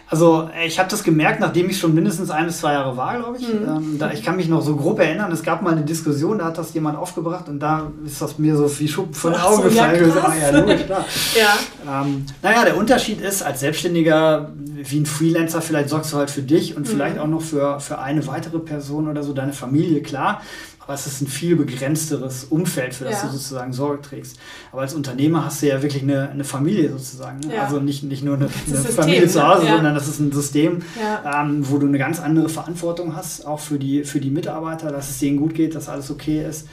[0.07, 3.37] Also ich habe das gemerkt, nachdem ich schon mindestens ein bis zwei Jahre war, glaube
[3.39, 3.47] ich.
[3.47, 3.67] Mhm.
[3.67, 6.45] Ähm, da, ich kann mich noch so grob erinnern, es gab mal eine Diskussion, da
[6.45, 9.63] hat das jemand aufgebracht und da ist das mir so wie Schuppen von den Augen
[9.63, 10.13] gefallen.
[10.15, 11.05] Ja, ah, ja, logisch, klar.
[11.35, 12.01] ja.
[12.01, 16.41] Ähm, naja, der Unterschied ist, als Selbstständiger wie ein Freelancer, vielleicht sorgst du halt für
[16.41, 16.91] dich und mhm.
[16.91, 20.41] vielleicht auch noch für, für eine weitere Person oder so, deine Familie, klar.
[20.79, 23.27] Aber es ist ein viel begrenzteres Umfeld, für das ja.
[23.27, 24.37] du sozusagen Sorge trägst.
[24.71, 27.39] Aber als Unternehmer hast du ja wirklich eine, eine Familie sozusagen.
[27.39, 27.55] Ne?
[27.55, 27.63] Ja.
[27.63, 29.75] Also nicht, nicht nur eine, eine System, Familie zu Hause, ja.
[29.75, 30.81] sondern das ist ein System,
[31.25, 35.09] ähm, wo du eine ganz andere Verantwortung hast, auch für die, für die Mitarbeiter, dass
[35.09, 36.67] es denen gut geht, dass alles okay ist.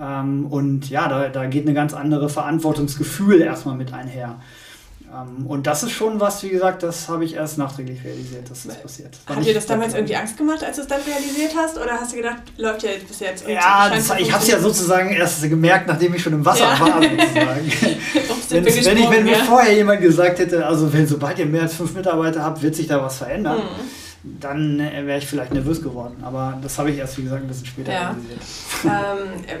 [0.00, 4.36] Ähm, und ja, da, da geht eine ganz andere Verantwortungsgefühl erstmal mit einher.
[5.16, 8.64] Ähm, und das ist schon was, wie gesagt, das habe ich erst nachträglich realisiert, dass
[8.64, 9.16] das passiert.
[9.26, 11.78] Hat dir das damals irgendwie Angst gemacht, als du es dann realisiert hast?
[11.78, 13.46] Oder hast du gedacht, läuft ja bis jetzt?
[13.48, 16.80] Ja, das, ich habe es ja sozusagen erst gemerkt, nachdem ich schon im Wasser ja.
[16.80, 17.72] war, sozusagen.
[18.50, 21.74] wenn, wenn, ich, wenn mir vorher jemand gesagt hätte, also wenn, sobald ihr mehr als
[21.74, 23.58] fünf Mitarbeiter habt, wird sich da was verändern.
[23.58, 24.06] Mhm
[24.40, 26.16] dann äh, wäre ich vielleicht nervös geworden.
[26.22, 28.10] Aber das habe ich erst, wie gesagt, ein bisschen später ja.
[28.10, 28.40] realisiert.
[28.84, 29.58] Ähm, äh,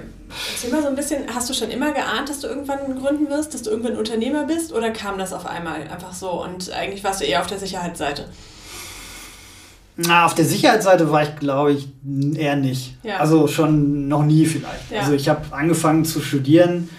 [0.52, 3.54] erzähl mal so ein bisschen, hast du schon immer geahnt, dass du irgendwann gründen wirst,
[3.54, 7.20] dass du irgendwann Unternehmer bist oder kam das auf einmal einfach so und eigentlich warst
[7.20, 8.28] du eher auf der Sicherheitsseite?
[9.96, 11.88] Na, auf der Sicherheitsseite war ich, glaube ich,
[12.34, 12.96] eher nicht.
[13.02, 13.16] Ja.
[13.16, 14.90] Also schon noch nie vielleicht.
[14.90, 15.00] Ja.
[15.00, 16.90] Also ich habe angefangen zu studieren,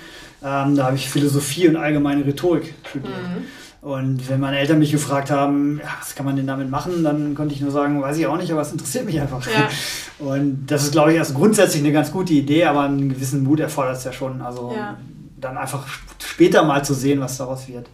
[0.43, 3.13] ähm, da habe ich Philosophie und allgemeine Rhetorik studiert.
[3.13, 3.45] Mhm.
[3.81, 7.35] Und wenn meine Eltern mich gefragt haben, ja, was kann man denn damit machen, dann
[7.35, 9.45] konnte ich nur sagen, weiß ich auch nicht, aber es interessiert mich einfach.
[9.45, 9.69] Ja.
[10.25, 13.59] Und das ist, glaube ich, erst grundsätzlich eine ganz gute Idee, aber einen gewissen Mut
[13.59, 14.41] erfordert es ja schon.
[14.41, 14.97] Also ja.
[15.39, 15.85] dann einfach
[16.19, 17.87] später mal zu sehen, was daraus wird.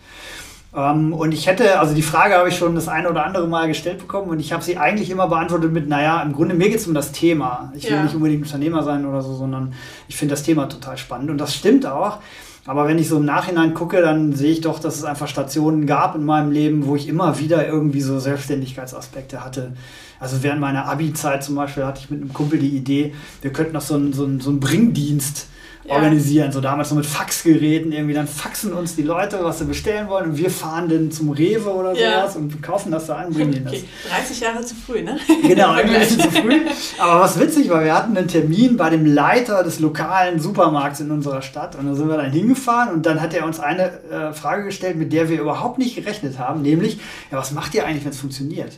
[0.75, 3.67] Ähm, und ich hätte, also die Frage habe ich schon das eine oder andere Mal
[3.67, 6.79] gestellt bekommen und ich habe sie eigentlich immer beantwortet mit, naja, im Grunde mir geht
[6.79, 7.71] es um das Thema.
[7.75, 8.03] Ich will ja.
[8.03, 9.73] nicht unbedingt Unternehmer sein oder so, sondern
[10.07, 11.29] ich finde das Thema total spannend.
[11.29, 12.19] Und das stimmt auch.
[12.65, 15.85] Aber wenn ich so im Nachhinein gucke, dann sehe ich doch, dass es einfach Stationen
[15.85, 19.73] gab in meinem Leben, wo ich immer wieder irgendwie so Selbstständigkeitsaspekte hatte.
[20.19, 23.73] Also während meiner Abi-Zeit zum Beispiel hatte ich mit einem Kumpel die Idee, wir könnten
[23.73, 25.47] noch so einen, so einen, so einen Bringdienst
[25.85, 25.95] ja.
[25.95, 26.51] organisieren.
[26.51, 28.13] So damals noch mit Faxgeräten irgendwie.
[28.13, 31.69] Dann faxen uns die Leute, was sie bestellen wollen und wir fahren dann zum Rewe
[31.69, 32.21] oder ja.
[32.21, 33.75] sowas und kaufen das da an, bringen denen das.
[34.09, 35.17] 30 Jahre zu früh, ne?
[35.43, 36.61] Genau, ein bisschen zu früh.
[36.97, 41.11] Aber was witzig war, wir hatten einen Termin bei dem Leiter des lokalen Supermarkts in
[41.11, 44.33] unserer Stadt und da sind wir dann hingefahren und dann hat er uns eine äh,
[44.33, 46.99] Frage gestellt, mit der wir überhaupt nicht gerechnet haben, nämlich,
[47.31, 48.73] ja, was macht ihr eigentlich, wenn es funktioniert?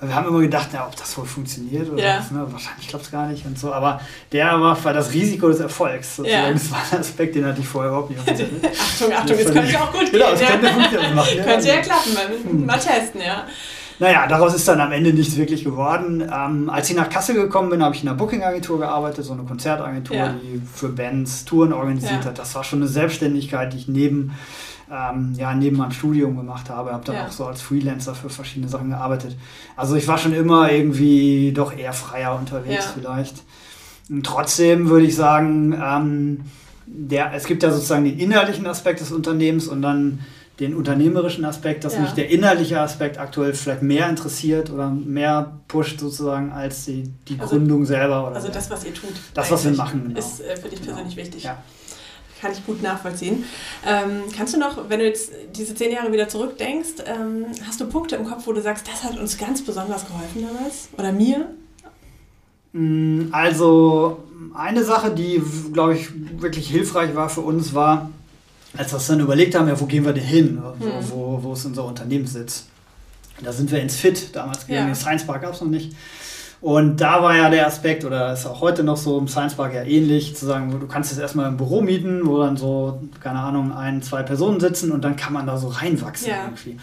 [0.00, 2.18] Wir haben immer gedacht, ja, ob das wohl funktioniert oder ja.
[2.18, 2.46] was, ne?
[2.48, 3.72] wahrscheinlich klappt es gar nicht und so.
[3.72, 6.20] Aber der war, war das Risiko des Erfolgs.
[6.24, 6.52] Ja.
[6.52, 8.20] Das war ein Aspekt, den hatte ich vorher überhaupt nicht.
[8.30, 10.12] Achtung, Achtung, das könnte auch gut genau, gehen.
[10.12, 10.46] Genau, das ja.
[10.48, 11.14] könnte.
[11.14, 11.44] Machen.
[11.44, 12.66] könnte ja klappen, mal, hm.
[12.66, 13.44] mal testen, ja.
[14.00, 16.20] Naja, daraus ist dann am Ende nichts wirklich geworden.
[16.32, 19.42] Ähm, als ich nach Kassel gekommen bin, habe ich in einer Booking-Agentur gearbeitet, so eine
[19.42, 20.34] Konzertagentur, ja.
[20.40, 22.26] die für Bands Touren organisiert ja.
[22.26, 22.38] hat.
[22.38, 24.36] Das war schon eine Selbstständigkeit, die ich neben,
[24.90, 26.92] ähm, ja, neben meinem Studium gemacht habe.
[26.92, 27.26] Habe dann ja.
[27.26, 29.36] auch so als Freelancer für verschiedene Sachen gearbeitet.
[29.76, 33.42] Also ich war schon immer irgendwie doch eher freier unterwegs vielleicht.
[34.08, 36.40] Und trotzdem würde ich sagen, ähm,
[36.86, 40.20] der, es gibt ja sozusagen den inhaltlichen Aspekt des Unternehmens und dann
[40.60, 42.00] den unternehmerischen Aspekt, dass ja.
[42.00, 47.38] mich der innerliche Aspekt aktuell vielleicht mehr interessiert oder mehr pusht sozusagen als die, die
[47.38, 48.32] also, Gründung selber.
[48.34, 49.12] also das, was ihr tut.
[49.34, 50.08] Das, was wir machen.
[50.08, 50.18] Genau.
[50.18, 51.26] Ist äh, für dich persönlich genau.
[51.26, 51.44] wichtig.
[51.44, 51.62] Ja.
[52.40, 53.44] Kann ich gut nachvollziehen.
[53.86, 57.86] Ähm, kannst du noch, wenn du jetzt diese zehn Jahre wieder zurückdenkst, ähm, hast du
[57.86, 60.88] Punkte im Kopf, wo du sagst, das hat uns ganz besonders geholfen damals?
[60.96, 61.50] Oder mir?
[62.72, 64.22] Mm, also
[64.54, 66.08] eine Sache, die, glaube ich,
[66.40, 68.10] wirklich hilfreich war für uns, war,
[68.76, 70.62] als wir uns dann überlegt haben, ja, wo gehen wir denn hin?
[70.78, 72.66] Wo, wo, wo ist unser Unternehmenssitz?
[73.40, 74.88] Da sind wir ins FIT damals gegangen.
[74.88, 74.94] Ja.
[74.94, 75.94] Den Science Park gab es noch nicht.
[76.60, 79.74] Und da war ja der Aspekt, oder ist auch heute noch so im Science Park
[79.74, 83.38] ja ähnlich, zu sagen, du kannst jetzt erstmal ein Büro mieten, wo dann so, keine
[83.38, 86.44] Ahnung, ein, zwei Personen sitzen und dann kann man da so reinwachsen ja.
[86.44, 86.78] irgendwie.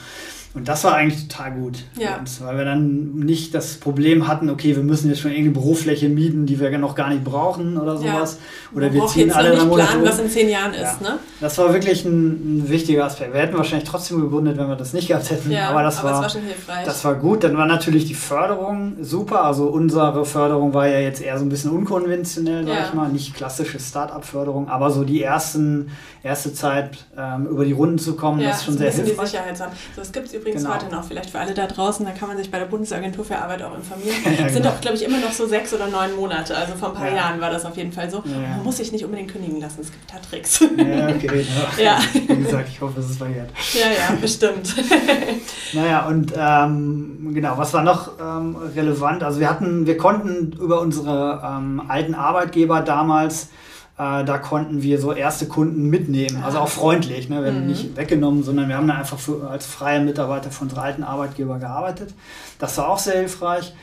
[0.56, 1.80] Und das war eigentlich total gut.
[1.98, 2.18] Ja.
[2.18, 6.08] Uns, weil wir dann nicht das Problem hatten, okay, wir müssen jetzt schon irgendeine Bürofläche
[6.08, 8.40] mieten, die wir noch gar nicht brauchen oder sowas.
[8.40, 8.78] Ja.
[8.78, 10.90] Oder Man wir ziehen alle nicht planen, was in zehn Jahren ja.
[10.90, 11.02] ist.
[11.02, 11.20] Ne?
[11.42, 13.34] Das war wirklich ein, ein, wichtiger Aspekt.
[13.34, 15.52] Wir hätten wahrscheinlich trotzdem gegründet, wenn wir das nicht gehabt hätten.
[15.52, 16.86] Ja, aber das aber war, war schon hilfreich.
[16.86, 17.44] Das war gut.
[17.44, 19.44] Dann war natürlich die Förderung super.
[19.44, 23.10] Also unsere Förderung war ja jetzt eher so ein bisschen unkonventionell, sag ich mal.
[23.10, 25.92] Nicht klassische Start-up-Förderung, aber so die ersten,
[26.26, 29.30] erste Zeit ähm, über die Runden zu kommen, das ist schon sehr hilfreich.
[29.30, 29.72] Die Sicherheit haben.
[29.96, 30.74] So, es gibt übrigens genau.
[30.74, 33.38] heute noch, vielleicht für alle da draußen, da kann man sich bei der Bundesagentur für
[33.38, 34.16] Arbeit auch informieren.
[34.26, 34.50] ja, genau.
[34.50, 36.58] sind doch, glaube ich, immer noch so sechs oder neun Monate.
[36.58, 37.16] Also vor ein paar ja.
[37.16, 38.24] Jahren war das auf jeden Fall so.
[38.26, 38.56] Ja.
[38.56, 40.60] Man muss sich nicht unbedingt kündigen lassen, es gibt da Tricks.
[40.60, 41.46] Ja, okay.
[41.78, 42.00] Ja.
[42.14, 43.52] Wie gesagt, ich hoffe, es ist verjährt.
[43.74, 44.76] Ja, ja, bestimmt.
[45.74, 49.22] naja, und ähm, genau, was war noch ähm, relevant?
[49.22, 53.50] Also wir hatten, wir konnten über unsere ähm, alten Arbeitgeber damals
[53.98, 57.30] äh, da konnten wir so erste Kunden mitnehmen, also auch freundlich.
[57.30, 57.42] Ne?
[57.42, 57.68] Wir haben mhm.
[57.68, 61.60] nicht weggenommen, sondern wir haben da einfach für, als freie Mitarbeiter von unserem alten Arbeitgeber
[61.60, 62.14] gearbeitet.
[62.60, 63.74] Das war auch sehr hilfreich.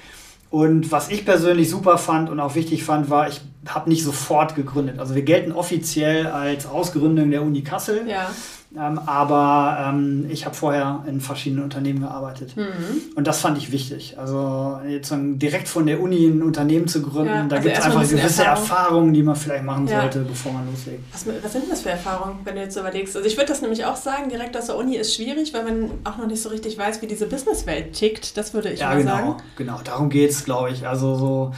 [0.51, 4.55] Und was ich persönlich super fand und auch wichtig fand, war, ich habe nicht sofort
[4.55, 4.99] gegründet.
[4.99, 8.07] Also wir gelten offiziell als Ausgründung der Uni Kassel.
[8.07, 8.31] Ja.
[8.75, 12.57] Ähm, aber ähm, ich habe vorher in verschiedenen Unternehmen gearbeitet.
[12.57, 13.13] Mhm.
[13.15, 14.17] Und das fand ich wichtig.
[14.19, 17.85] Also jetzt direkt von der Uni ein Unternehmen zu gründen, ja, da also gibt es
[17.85, 18.63] einfach gewisse Erfahrung.
[18.63, 20.01] Erfahrungen, die man vielleicht machen ja.
[20.01, 21.03] sollte, bevor man loslegt.
[21.13, 23.15] Was, was, sind das für Erfahrungen, wenn du jetzt überlegst?
[23.15, 25.91] Also ich würde das nämlich auch sagen, direkt aus der Uni ist schwierig, weil man
[26.05, 28.39] auch noch nicht so richtig weiß, wie diese Businesswelt tickt.
[28.39, 29.37] Das würde ich ja, mal genau, sagen.
[29.57, 30.87] Genau, darum geht es, glaube ich.
[30.87, 31.53] Also so,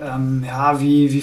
[0.00, 1.22] ähm, ja, wie, wie,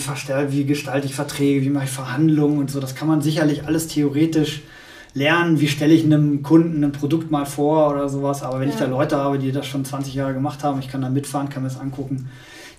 [0.49, 2.81] wie gestalte ich Verträge, wie mache ich Verhandlungen und so.
[2.81, 4.63] Das kann man sicherlich alles theoretisch
[5.13, 8.43] lernen, wie stelle ich einem Kunden ein Produkt mal vor oder sowas.
[8.43, 8.73] Aber wenn ja.
[8.73, 11.49] ich da Leute habe, die das schon 20 Jahre gemacht haben, ich kann da mitfahren,
[11.49, 12.29] kann mir das angucken,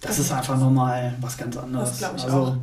[0.01, 1.99] das, das ist einfach nochmal was ganz anderes.
[1.99, 2.57] Das ich also, auch.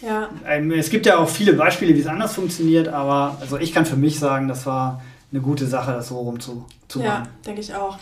[0.00, 0.28] Ja.
[0.46, 3.84] Ähm, es gibt ja auch viele Beispiele, wie es anders funktioniert, aber also ich kann
[3.84, 5.02] für mich sagen, das war
[5.32, 7.24] eine gute Sache, das so rum zu, zu ja, machen.
[7.24, 7.98] Ja, denke ich auch.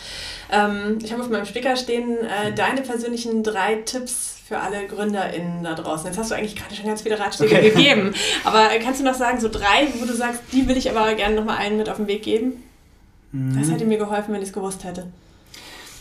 [0.52, 5.64] Ähm, ich habe auf meinem Spicker stehen äh, deine persönlichen drei Tipps für alle GründerInnen
[5.64, 6.06] da draußen.
[6.06, 7.70] Jetzt hast du eigentlich gerade schon ganz viele Ratschläge okay.
[7.70, 8.14] gegeben.
[8.44, 11.34] Aber kannst du noch sagen, so drei, wo du sagst, die will ich aber gerne
[11.34, 12.62] nochmal einen mit auf den Weg geben?
[13.32, 13.58] Mhm.
[13.58, 15.08] Das hätte mir geholfen, wenn ich es gewusst hätte.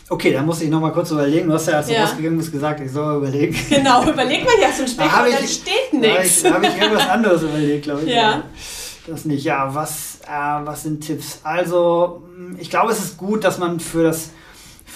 [0.08, 1.48] Okay, dann muss ich nochmal kurz überlegen.
[1.48, 2.04] Du hast ja, als du ja.
[2.04, 3.56] rausgegangen bist, gesagt, ich soll überlegen.
[3.68, 6.42] Genau, überleg mal hier so ein Speck, da, ich, steht nichts.
[6.44, 8.14] Da habe ich, hab ich irgendwas anderes überlegt, glaube ich.
[8.14, 8.44] Ja.
[9.08, 9.44] Das nicht.
[9.44, 11.40] Ja, was, äh, was sind Tipps?
[11.42, 12.22] Also,
[12.58, 14.30] ich glaube, es ist gut, dass man für das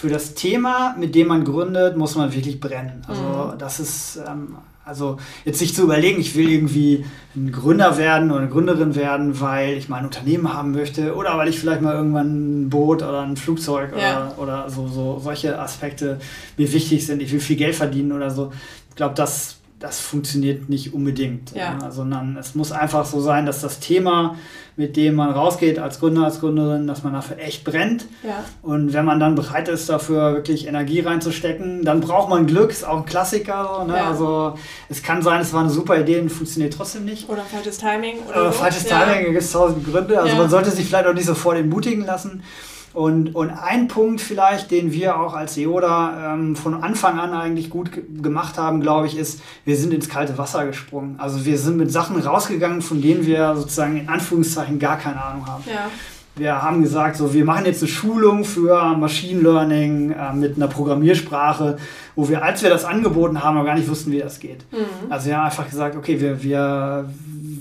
[0.01, 3.03] für das Thema, mit dem man gründet, muss man wirklich brennen.
[3.07, 3.59] Also mhm.
[3.59, 7.05] das ist, ähm, also jetzt sich zu überlegen, ich will irgendwie
[7.37, 11.37] ein Gründer werden oder eine Gründerin werden, weil ich mal ein Unternehmen haben möchte oder
[11.37, 14.33] weil ich vielleicht mal irgendwann ein Boot oder ein Flugzeug ja.
[14.39, 16.19] oder, oder so, so solche Aspekte
[16.57, 17.21] mir wichtig sind.
[17.21, 18.53] Ich will viel Geld verdienen oder so.
[18.89, 21.79] Ich glaube, das das funktioniert nicht unbedingt, ja.
[21.79, 24.37] äh, sondern es muss einfach so sein, dass das Thema,
[24.77, 28.05] mit dem man rausgeht als Gründer, als Gründerin, dass man dafür echt brennt.
[28.23, 28.45] Ja.
[28.61, 32.87] Und wenn man dann bereit ist, dafür wirklich Energie reinzustecken, dann braucht man Glück, ist
[32.87, 33.79] auch ein Klassiker.
[33.81, 33.97] So, ne?
[33.97, 34.09] ja.
[34.11, 34.55] Also
[34.91, 37.31] es kann sein, es war eine super Idee und funktioniert trotzdem nicht.
[37.31, 38.19] Oder falsches Timing.
[38.29, 40.21] Oder, oder falsches Timing, da gibt es tausend Gründe.
[40.21, 42.43] Also man sollte sich vielleicht auch nicht sofort entmutigen lassen.
[42.93, 47.71] Und, und ein Punkt vielleicht, den wir auch als EODA ähm, von Anfang an eigentlich
[47.71, 51.15] gut gemacht haben, glaube ich, ist, wir sind ins kalte Wasser gesprungen.
[51.19, 55.47] Also wir sind mit Sachen rausgegangen, von denen wir sozusagen in Anführungszeichen gar keine Ahnung
[55.47, 55.63] haben.
[55.69, 55.89] Ja.
[56.35, 60.67] wir haben gesagt, so, wir machen jetzt eine Schulung für Machine Learning äh, mit einer
[60.67, 61.79] Programmiersprache,
[62.17, 64.65] wo wir, als wir das angeboten haben, noch gar nicht wussten, wie das geht.
[64.73, 65.11] Mhm.
[65.13, 67.09] Also wir haben einfach gesagt, okay, wir, wir,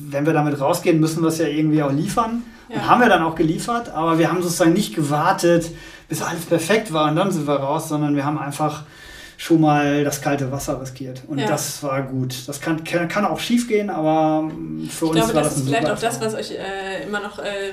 [0.09, 2.41] wenn wir damit rausgehen, müssen wir es ja irgendwie auch liefern.
[2.69, 2.87] Ja.
[2.87, 5.71] Haben wir dann auch geliefert, aber wir haben sozusagen nicht gewartet,
[6.07, 8.83] bis alles perfekt war und dann sind wir raus, sondern wir haben einfach
[9.37, 11.23] schon mal das kalte Wasser riskiert.
[11.27, 11.47] Und ja.
[11.47, 12.47] das war gut.
[12.47, 14.51] Das kann, kann, kann auch schief gehen, aber
[14.89, 17.21] für ich uns glaube, war das, das ist vielleicht auch das, was euch äh, immer
[17.21, 17.71] noch äh,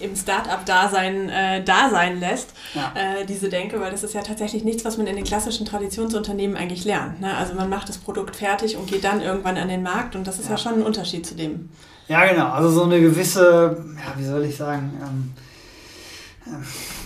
[0.00, 2.92] im Start-up-Dasein äh, da sein lässt, ja.
[2.94, 6.56] äh, diese Denke, weil das ist ja tatsächlich nichts, was man in den klassischen Traditionsunternehmen
[6.56, 7.20] eigentlich lernt.
[7.20, 7.36] Ne?
[7.36, 10.38] Also man macht das Produkt fertig und geht dann irgendwann an den Markt und das
[10.38, 11.70] ist ja, ja schon ein Unterschied zu dem.
[12.10, 12.50] Ja, genau.
[12.50, 15.32] Also so eine gewisse, ja, wie soll ich sagen, ähm,
[16.46, 16.64] ähm,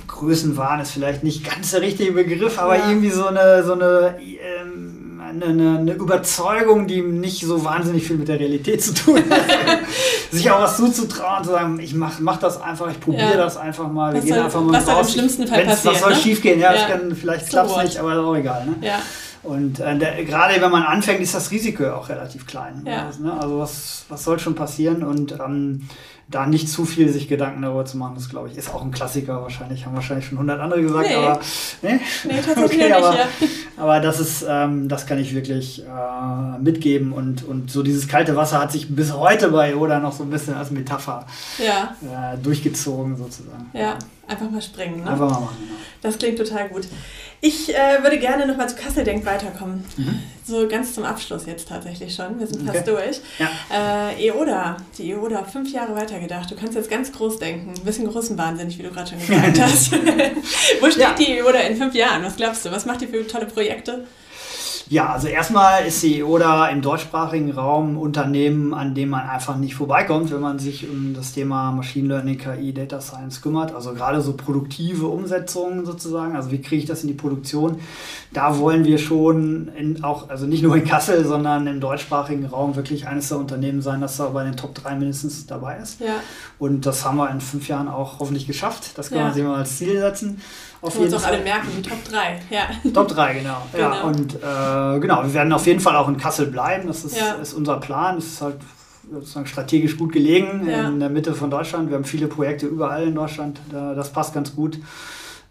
[0.08, 2.88] Größenwahn ist vielleicht nicht ganz der richtige Begriff, aber ja.
[2.88, 8.28] irgendwie so eine, so eine ähm, eine, eine, Überzeugung, die nicht so wahnsinnig viel mit
[8.28, 9.40] der Realität zu tun hat.
[10.30, 13.36] Sich auch was zuzutrauen, zu sagen, ich mach, mach das einfach, ich probiere ja.
[13.36, 15.94] das einfach mal, wir was gehen soll, einfach mal Was soll im schlimmsten Fall passieren?
[15.94, 16.16] Was soll ne?
[16.16, 16.60] schief gehen?
[16.60, 16.86] Ja, ja.
[16.86, 18.66] Kann, vielleicht klappt es nicht, aber ist auch egal.
[18.66, 18.74] Ne?
[18.80, 18.98] Ja.
[19.44, 22.82] Und äh, der, gerade wenn man anfängt, ist das Risiko auch relativ klein.
[22.86, 23.06] Ja.
[23.06, 23.32] Also, ne?
[23.38, 25.02] also was, was soll schon passieren?
[25.02, 25.88] Und ähm,
[26.30, 28.90] da nicht zu viel sich Gedanken darüber zu machen, das glaube ich, ist auch ein
[28.90, 29.84] Klassiker wahrscheinlich.
[29.84, 31.14] Haben wahrscheinlich schon 100 andere gesagt, nee.
[31.14, 31.40] aber.
[31.82, 33.26] Nee, nee tatsächlich okay, nicht, aber, ja.
[33.76, 38.36] aber das ist, ähm, das kann ich wirklich äh, mitgeben und, und so dieses kalte
[38.36, 41.26] Wasser hat sich bis heute bei Oda noch so ein bisschen als Metapher
[41.58, 41.94] ja.
[42.32, 43.70] äh, durchgezogen sozusagen.
[43.74, 43.98] Ja,
[44.28, 45.04] einfach mal springen.
[45.04, 45.10] Ne?
[45.10, 45.56] Einfach mal machen.
[45.60, 45.78] Genau.
[46.02, 46.86] Das klingt total gut.
[47.40, 49.84] Ich äh, würde gerne nochmal zu Kassel Denk weiterkommen.
[49.96, 50.18] Mhm.
[50.46, 52.38] So ganz zum Abschluss jetzt tatsächlich schon.
[52.38, 53.20] Wir sind fast durch.
[53.38, 54.10] Ja.
[54.10, 56.50] Äh, EODA, die EODA, fünf Jahre weitergedacht.
[56.50, 57.74] Du kannst jetzt ganz groß denken.
[57.74, 59.92] Ein bisschen größenwahnsinnig, wie du gerade schon gesagt hast.
[60.80, 61.14] Wo steht ja.
[61.14, 62.22] die EODA in fünf Jahren?
[62.22, 62.70] Was glaubst du?
[62.70, 64.06] Was macht ihr für tolle Projekte?
[64.88, 69.56] Ja, also erstmal ist die EODA im deutschsprachigen Raum ein Unternehmen, an dem man einfach
[69.56, 73.74] nicht vorbeikommt, wenn man sich um das Thema Machine Learning, KI, Data Science kümmert.
[73.74, 76.36] Also gerade so produktive Umsetzungen sozusagen.
[76.36, 77.78] Also wie kriege ich das in die Produktion?
[78.32, 82.76] Da wollen wir schon in, auch, also nicht nur in Kassel, sondern im deutschsprachigen Raum
[82.76, 86.00] wirklich eines der Unternehmen sein, das da bei den Top 3 mindestens dabei ist.
[86.00, 86.16] Ja.
[86.58, 88.98] Und das haben wir in fünf Jahren auch hoffentlich geschafft.
[88.98, 89.24] Das kann ja.
[89.24, 90.40] man sich mal als Ziel setzen.
[90.84, 92.40] Auf jeden uns auch alle merken, die Top 3.
[92.50, 92.68] Ja.
[92.92, 93.56] Top 3, genau.
[93.72, 93.84] genau.
[93.84, 96.86] Ja, und äh, genau, wir werden auf jeden Fall auch in Kassel bleiben.
[96.88, 97.34] Das ist, ja.
[97.34, 98.16] ist unser Plan.
[98.16, 98.56] Das ist halt
[99.10, 100.88] sozusagen strategisch gut gelegen ja.
[100.88, 101.88] in der Mitte von Deutschland.
[101.88, 103.60] Wir haben viele Projekte überall in Deutschland.
[103.70, 104.78] Das passt ganz gut.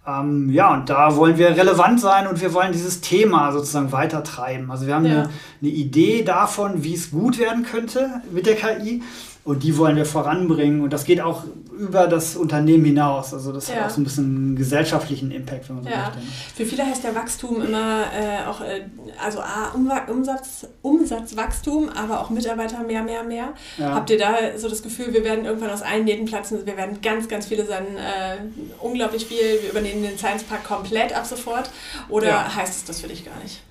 [0.05, 4.69] Ähm, ja, und da wollen wir relevant sein und wir wollen dieses Thema sozusagen weitertreiben.
[4.69, 5.11] Also wir haben ja.
[5.11, 5.29] eine,
[5.61, 9.01] eine Idee davon, wie es gut werden könnte mit der KI.
[9.45, 10.81] Und die wollen wir voranbringen.
[10.81, 11.43] Und das geht auch
[11.77, 13.33] über das Unternehmen hinaus.
[13.33, 13.75] Also das ja.
[13.75, 16.11] hat auch so ein bisschen einen gesellschaftlichen Impact, wenn man so ja.
[16.15, 16.19] möchte.
[16.55, 18.85] Für viele heißt ja Wachstum immer äh, auch, äh,
[19.21, 19.73] also A,
[20.07, 23.53] Umsatz, Umsatzwachstum, aber auch Mitarbeiter mehr, mehr, mehr.
[23.77, 23.95] Ja.
[23.95, 27.01] Habt ihr da so das Gefühl, wir werden irgendwann aus allen Nähten platzen, wir werden
[27.01, 28.37] ganz, ganz viele sein, äh,
[28.79, 31.69] unglaublich viel, wir übernehmen den Science Park komplett ab sofort?
[32.07, 33.61] Oder heißt es das für dich gar nicht?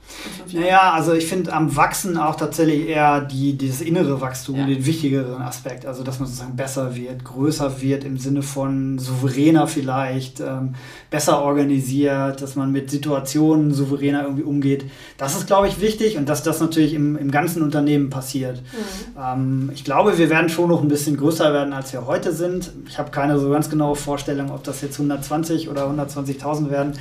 [0.52, 4.66] Naja, also ich finde am Wachsen auch tatsächlich eher die, dieses innere Wachstum, ja.
[4.66, 5.61] den wichtigeren Aspekt.
[5.86, 10.74] Also dass man sozusagen besser wird, größer wird im Sinne von souveräner vielleicht, ähm,
[11.10, 14.84] besser organisiert, dass man mit Situationen souveräner irgendwie umgeht.
[15.18, 18.62] Das ist, glaube ich, wichtig und dass das natürlich im, im ganzen Unternehmen passiert.
[18.62, 19.20] Mhm.
[19.20, 22.72] Ähm, ich glaube, wir werden schon noch ein bisschen größer werden, als wir heute sind.
[22.88, 26.92] Ich habe keine so ganz genaue Vorstellung, ob das jetzt 120 oder 120.000 werden.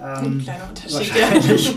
[0.00, 1.14] Ja, ähm, ein kleiner Unterschied.
[1.14, 1.76] Wahrscheinlich,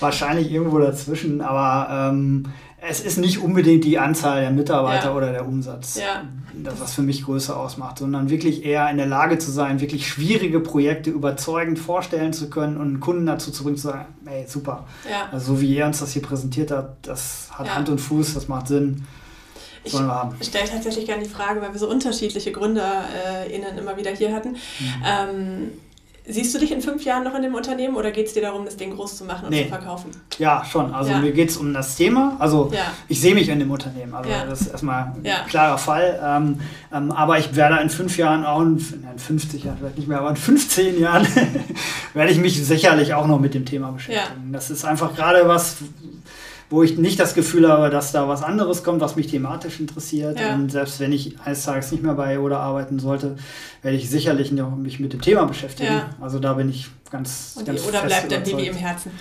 [0.00, 2.46] wahrscheinlich irgendwo dazwischen, aber ähm,
[2.86, 5.14] es ist nicht unbedingt die Anzahl der Mitarbeiter ja.
[5.14, 6.24] oder der Umsatz, ja.
[6.62, 10.06] das was für mich Größe ausmacht, sondern wirklich eher in der Lage zu sein, wirklich
[10.06, 14.46] schwierige Projekte überzeugend vorstellen zu können und einen Kunden dazu zu bringen, zu sagen, ey,
[14.46, 14.84] super.
[15.10, 15.28] Ja.
[15.32, 18.48] Also so wie er uns das hier präsentiert hat, das hat Hand und Fuß, das
[18.48, 19.06] macht Sinn.
[19.84, 24.52] Ich stelle tatsächlich gerne die Frage, weil wir so unterschiedliche GründerInnen immer wieder hier hatten.
[24.52, 25.02] Mhm.
[25.04, 25.72] Ähm,
[26.26, 28.64] Siehst du dich in fünf Jahren noch in dem Unternehmen oder geht es dir darum,
[28.64, 29.64] das Ding groß zu machen und nee.
[29.64, 30.10] zu verkaufen?
[30.38, 30.94] Ja, schon.
[30.94, 31.18] Also ja.
[31.18, 32.36] mir geht es um das Thema.
[32.38, 32.80] Also ja.
[33.08, 34.14] ich sehe mich in dem Unternehmen.
[34.14, 34.46] Also ja.
[34.46, 36.18] das ist erstmal ein klarer Fall.
[36.24, 36.60] Ähm,
[36.94, 40.18] ähm, aber ich werde in fünf Jahren auch, in, in 50 Jahren vielleicht nicht mehr,
[40.18, 41.26] aber in 15 Jahren
[42.14, 44.50] werde ich mich sicherlich auch noch mit dem Thema beschäftigen.
[44.50, 45.76] Das ist einfach gerade was,
[46.70, 50.40] wo ich nicht das Gefühl habe, dass da was anderes kommt, was mich thematisch interessiert.
[50.40, 50.54] Ja.
[50.54, 53.36] Und selbst wenn ich eines Tages nicht mehr bei oder arbeiten sollte,
[53.82, 55.92] werde ich sicherlich noch mich mit dem Thema beschäftigen.
[55.92, 56.10] Ja.
[56.20, 59.12] Also da bin ich ganz, Und ganz Oder bleibt der Baby im Herzen?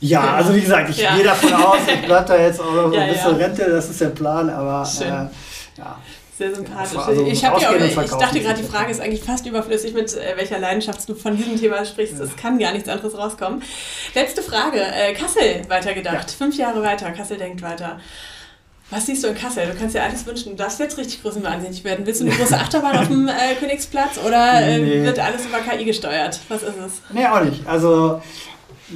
[0.00, 0.32] Ja, genau.
[0.34, 1.14] also wie gesagt, ich ja.
[1.14, 4.08] gehe davon aus, ich bleibe da jetzt auch noch ein bisschen Rente, das ist der
[4.08, 5.98] Plan, aber äh, ja.
[6.40, 6.96] Sehr sympathisch.
[6.96, 10.38] Also ich, ja auch, ich dachte gerade, die Frage ist eigentlich fast überflüssig, mit äh,
[10.38, 12.18] welcher Leidenschaft du von diesem Thema sprichst.
[12.18, 13.62] Es kann gar nichts anderes rauskommen.
[14.14, 14.80] Letzte Frage.
[14.80, 16.30] Äh, Kassel weitergedacht.
[16.30, 17.10] Fünf Jahre weiter.
[17.10, 18.00] Kassel denkt weiter.
[18.88, 19.66] Was siehst du in Kassel?
[19.66, 20.52] Du kannst dir alles wünschen.
[20.52, 22.06] Du darfst jetzt richtig groß und wahnsinnig werden.
[22.06, 25.04] Willst du eine große Achterbahn auf dem äh, Königsplatz oder äh, nee.
[25.04, 26.40] wird alles über KI gesteuert?
[26.48, 27.02] Was ist es?
[27.12, 27.66] Nee, auch nicht.
[27.68, 28.22] Also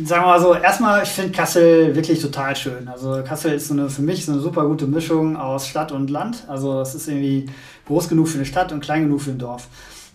[0.02, 2.88] sagen wir mal so, erstmal, ich finde Kassel wirklich total schön.
[2.88, 6.11] Also Kassel ist so eine, für mich so eine super gute Mischung aus Stadt und
[6.11, 6.44] Land.
[6.48, 7.46] Also es ist irgendwie
[7.87, 9.68] groß genug für eine Stadt und klein genug für ein Dorf.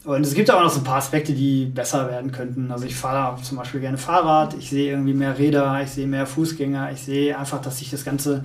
[0.06, 2.72] Und es gibt auch noch so ein paar Aspekte, die besser werden könnten.
[2.72, 6.26] Also ich fahre zum Beispiel gerne Fahrrad, ich sehe irgendwie mehr Räder, ich sehe mehr
[6.26, 8.44] Fußgänger, ich sehe einfach, dass sich das ganze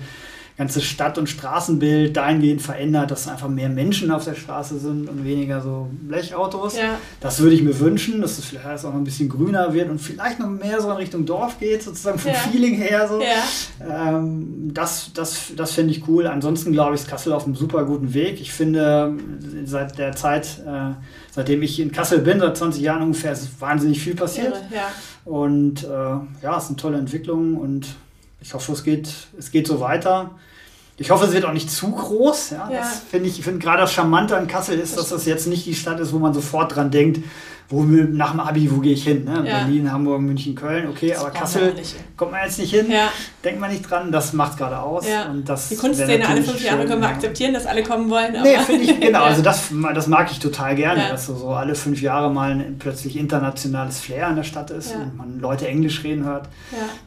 [0.57, 5.25] ganze Stadt- und Straßenbild dahingehend verändert, dass einfach mehr Menschen auf der Straße sind und
[5.25, 6.77] weniger so Blechautos.
[6.77, 6.99] Ja.
[7.21, 10.01] Das würde ich mir wünschen, dass es vielleicht auch noch ein bisschen grüner wird und
[10.01, 12.39] vielleicht noch mehr so in Richtung Dorf geht, sozusagen vom ja.
[12.39, 13.09] Feeling her.
[13.09, 13.21] So.
[13.21, 14.19] Ja.
[14.19, 16.27] Ähm, das das, das finde ich cool.
[16.29, 18.41] Ansonsten glaube ich, ist Kassel auf einem super guten Weg.
[18.41, 19.17] Ich finde,
[19.65, 20.93] seit der Zeit, äh,
[21.33, 24.55] seitdem ich in Kassel bin, seit 20 Jahren ungefähr, ist wahnsinnig viel passiert.
[24.71, 24.93] Ja.
[25.25, 27.97] Und äh, ja, es sind tolle Entwicklungen und
[28.45, 30.33] ich hoffe, es geht, es geht so weiter.
[30.99, 32.51] Ich hoffe, es wird auch nicht zu groß.
[32.51, 32.81] Ja, ja.
[32.81, 35.65] Das finde ich, ich finde gerade das Charmante an Kassel ist, dass das jetzt nicht
[35.65, 37.25] die Stadt ist, wo man sofort dran denkt,
[37.69, 39.25] wo nach dem Abi, wo gehe ich hin?
[39.25, 39.45] Ne?
[39.47, 39.59] Ja.
[39.59, 41.75] Berlin, Hamburg, München, Köln, okay, das aber Kassel
[42.17, 42.91] kommt man jetzt nicht hin.
[42.91, 43.11] Ja.
[43.43, 45.09] Denkt man nicht dran, das macht gerade aus.
[45.09, 45.31] Ja.
[45.31, 48.33] Und das Die Kunstszene alle fünf Jahre können wir akzeptieren, dass alle kommen wollen.
[48.43, 51.75] Nee, finde ich, genau, also das, das mag ich total gerne, dass so, so alle
[51.75, 56.05] fünf Jahre mal ein plötzlich internationales Flair in der Stadt ist und man Leute Englisch
[56.05, 56.49] reden hört.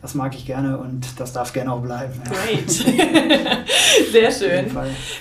[0.02, 2.14] Das mag ich gerne und das darf gerne auch bleiben.
[2.26, 2.70] Great.
[4.12, 4.66] sehr schön.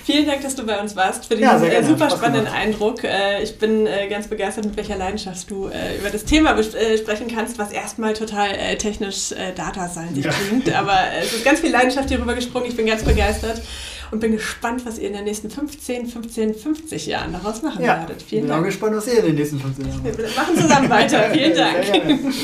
[0.04, 3.04] Vielen Dank, dass du bei uns warst für diesen äh, super spannenden Eindruck.
[3.04, 6.56] Äh, ich bin äh, ganz begeistert, mit welcher Leidenschaft dass du äh, über das Thema
[6.56, 10.30] äh, sprechen kannst, was erstmal total äh, technisch äh, Data Science ja.
[10.30, 10.72] klingt.
[10.74, 12.66] Aber äh, es ist ganz viel Leidenschaft hier rüber gesprungen.
[12.66, 13.60] Ich bin ganz begeistert
[14.10, 17.98] und bin gespannt, was ihr in den nächsten 15, 15, 50 Jahren daraus machen ja,
[17.98, 18.22] werdet.
[18.22, 18.66] Vielen bin Dank.
[18.68, 20.18] Ich bin auch gespannt, was ihr in den nächsten 15 Jahren macht.
[20.18, 21.30] Wir machen zusammen weiter.
[21.32, 22.34] Vielen Dank.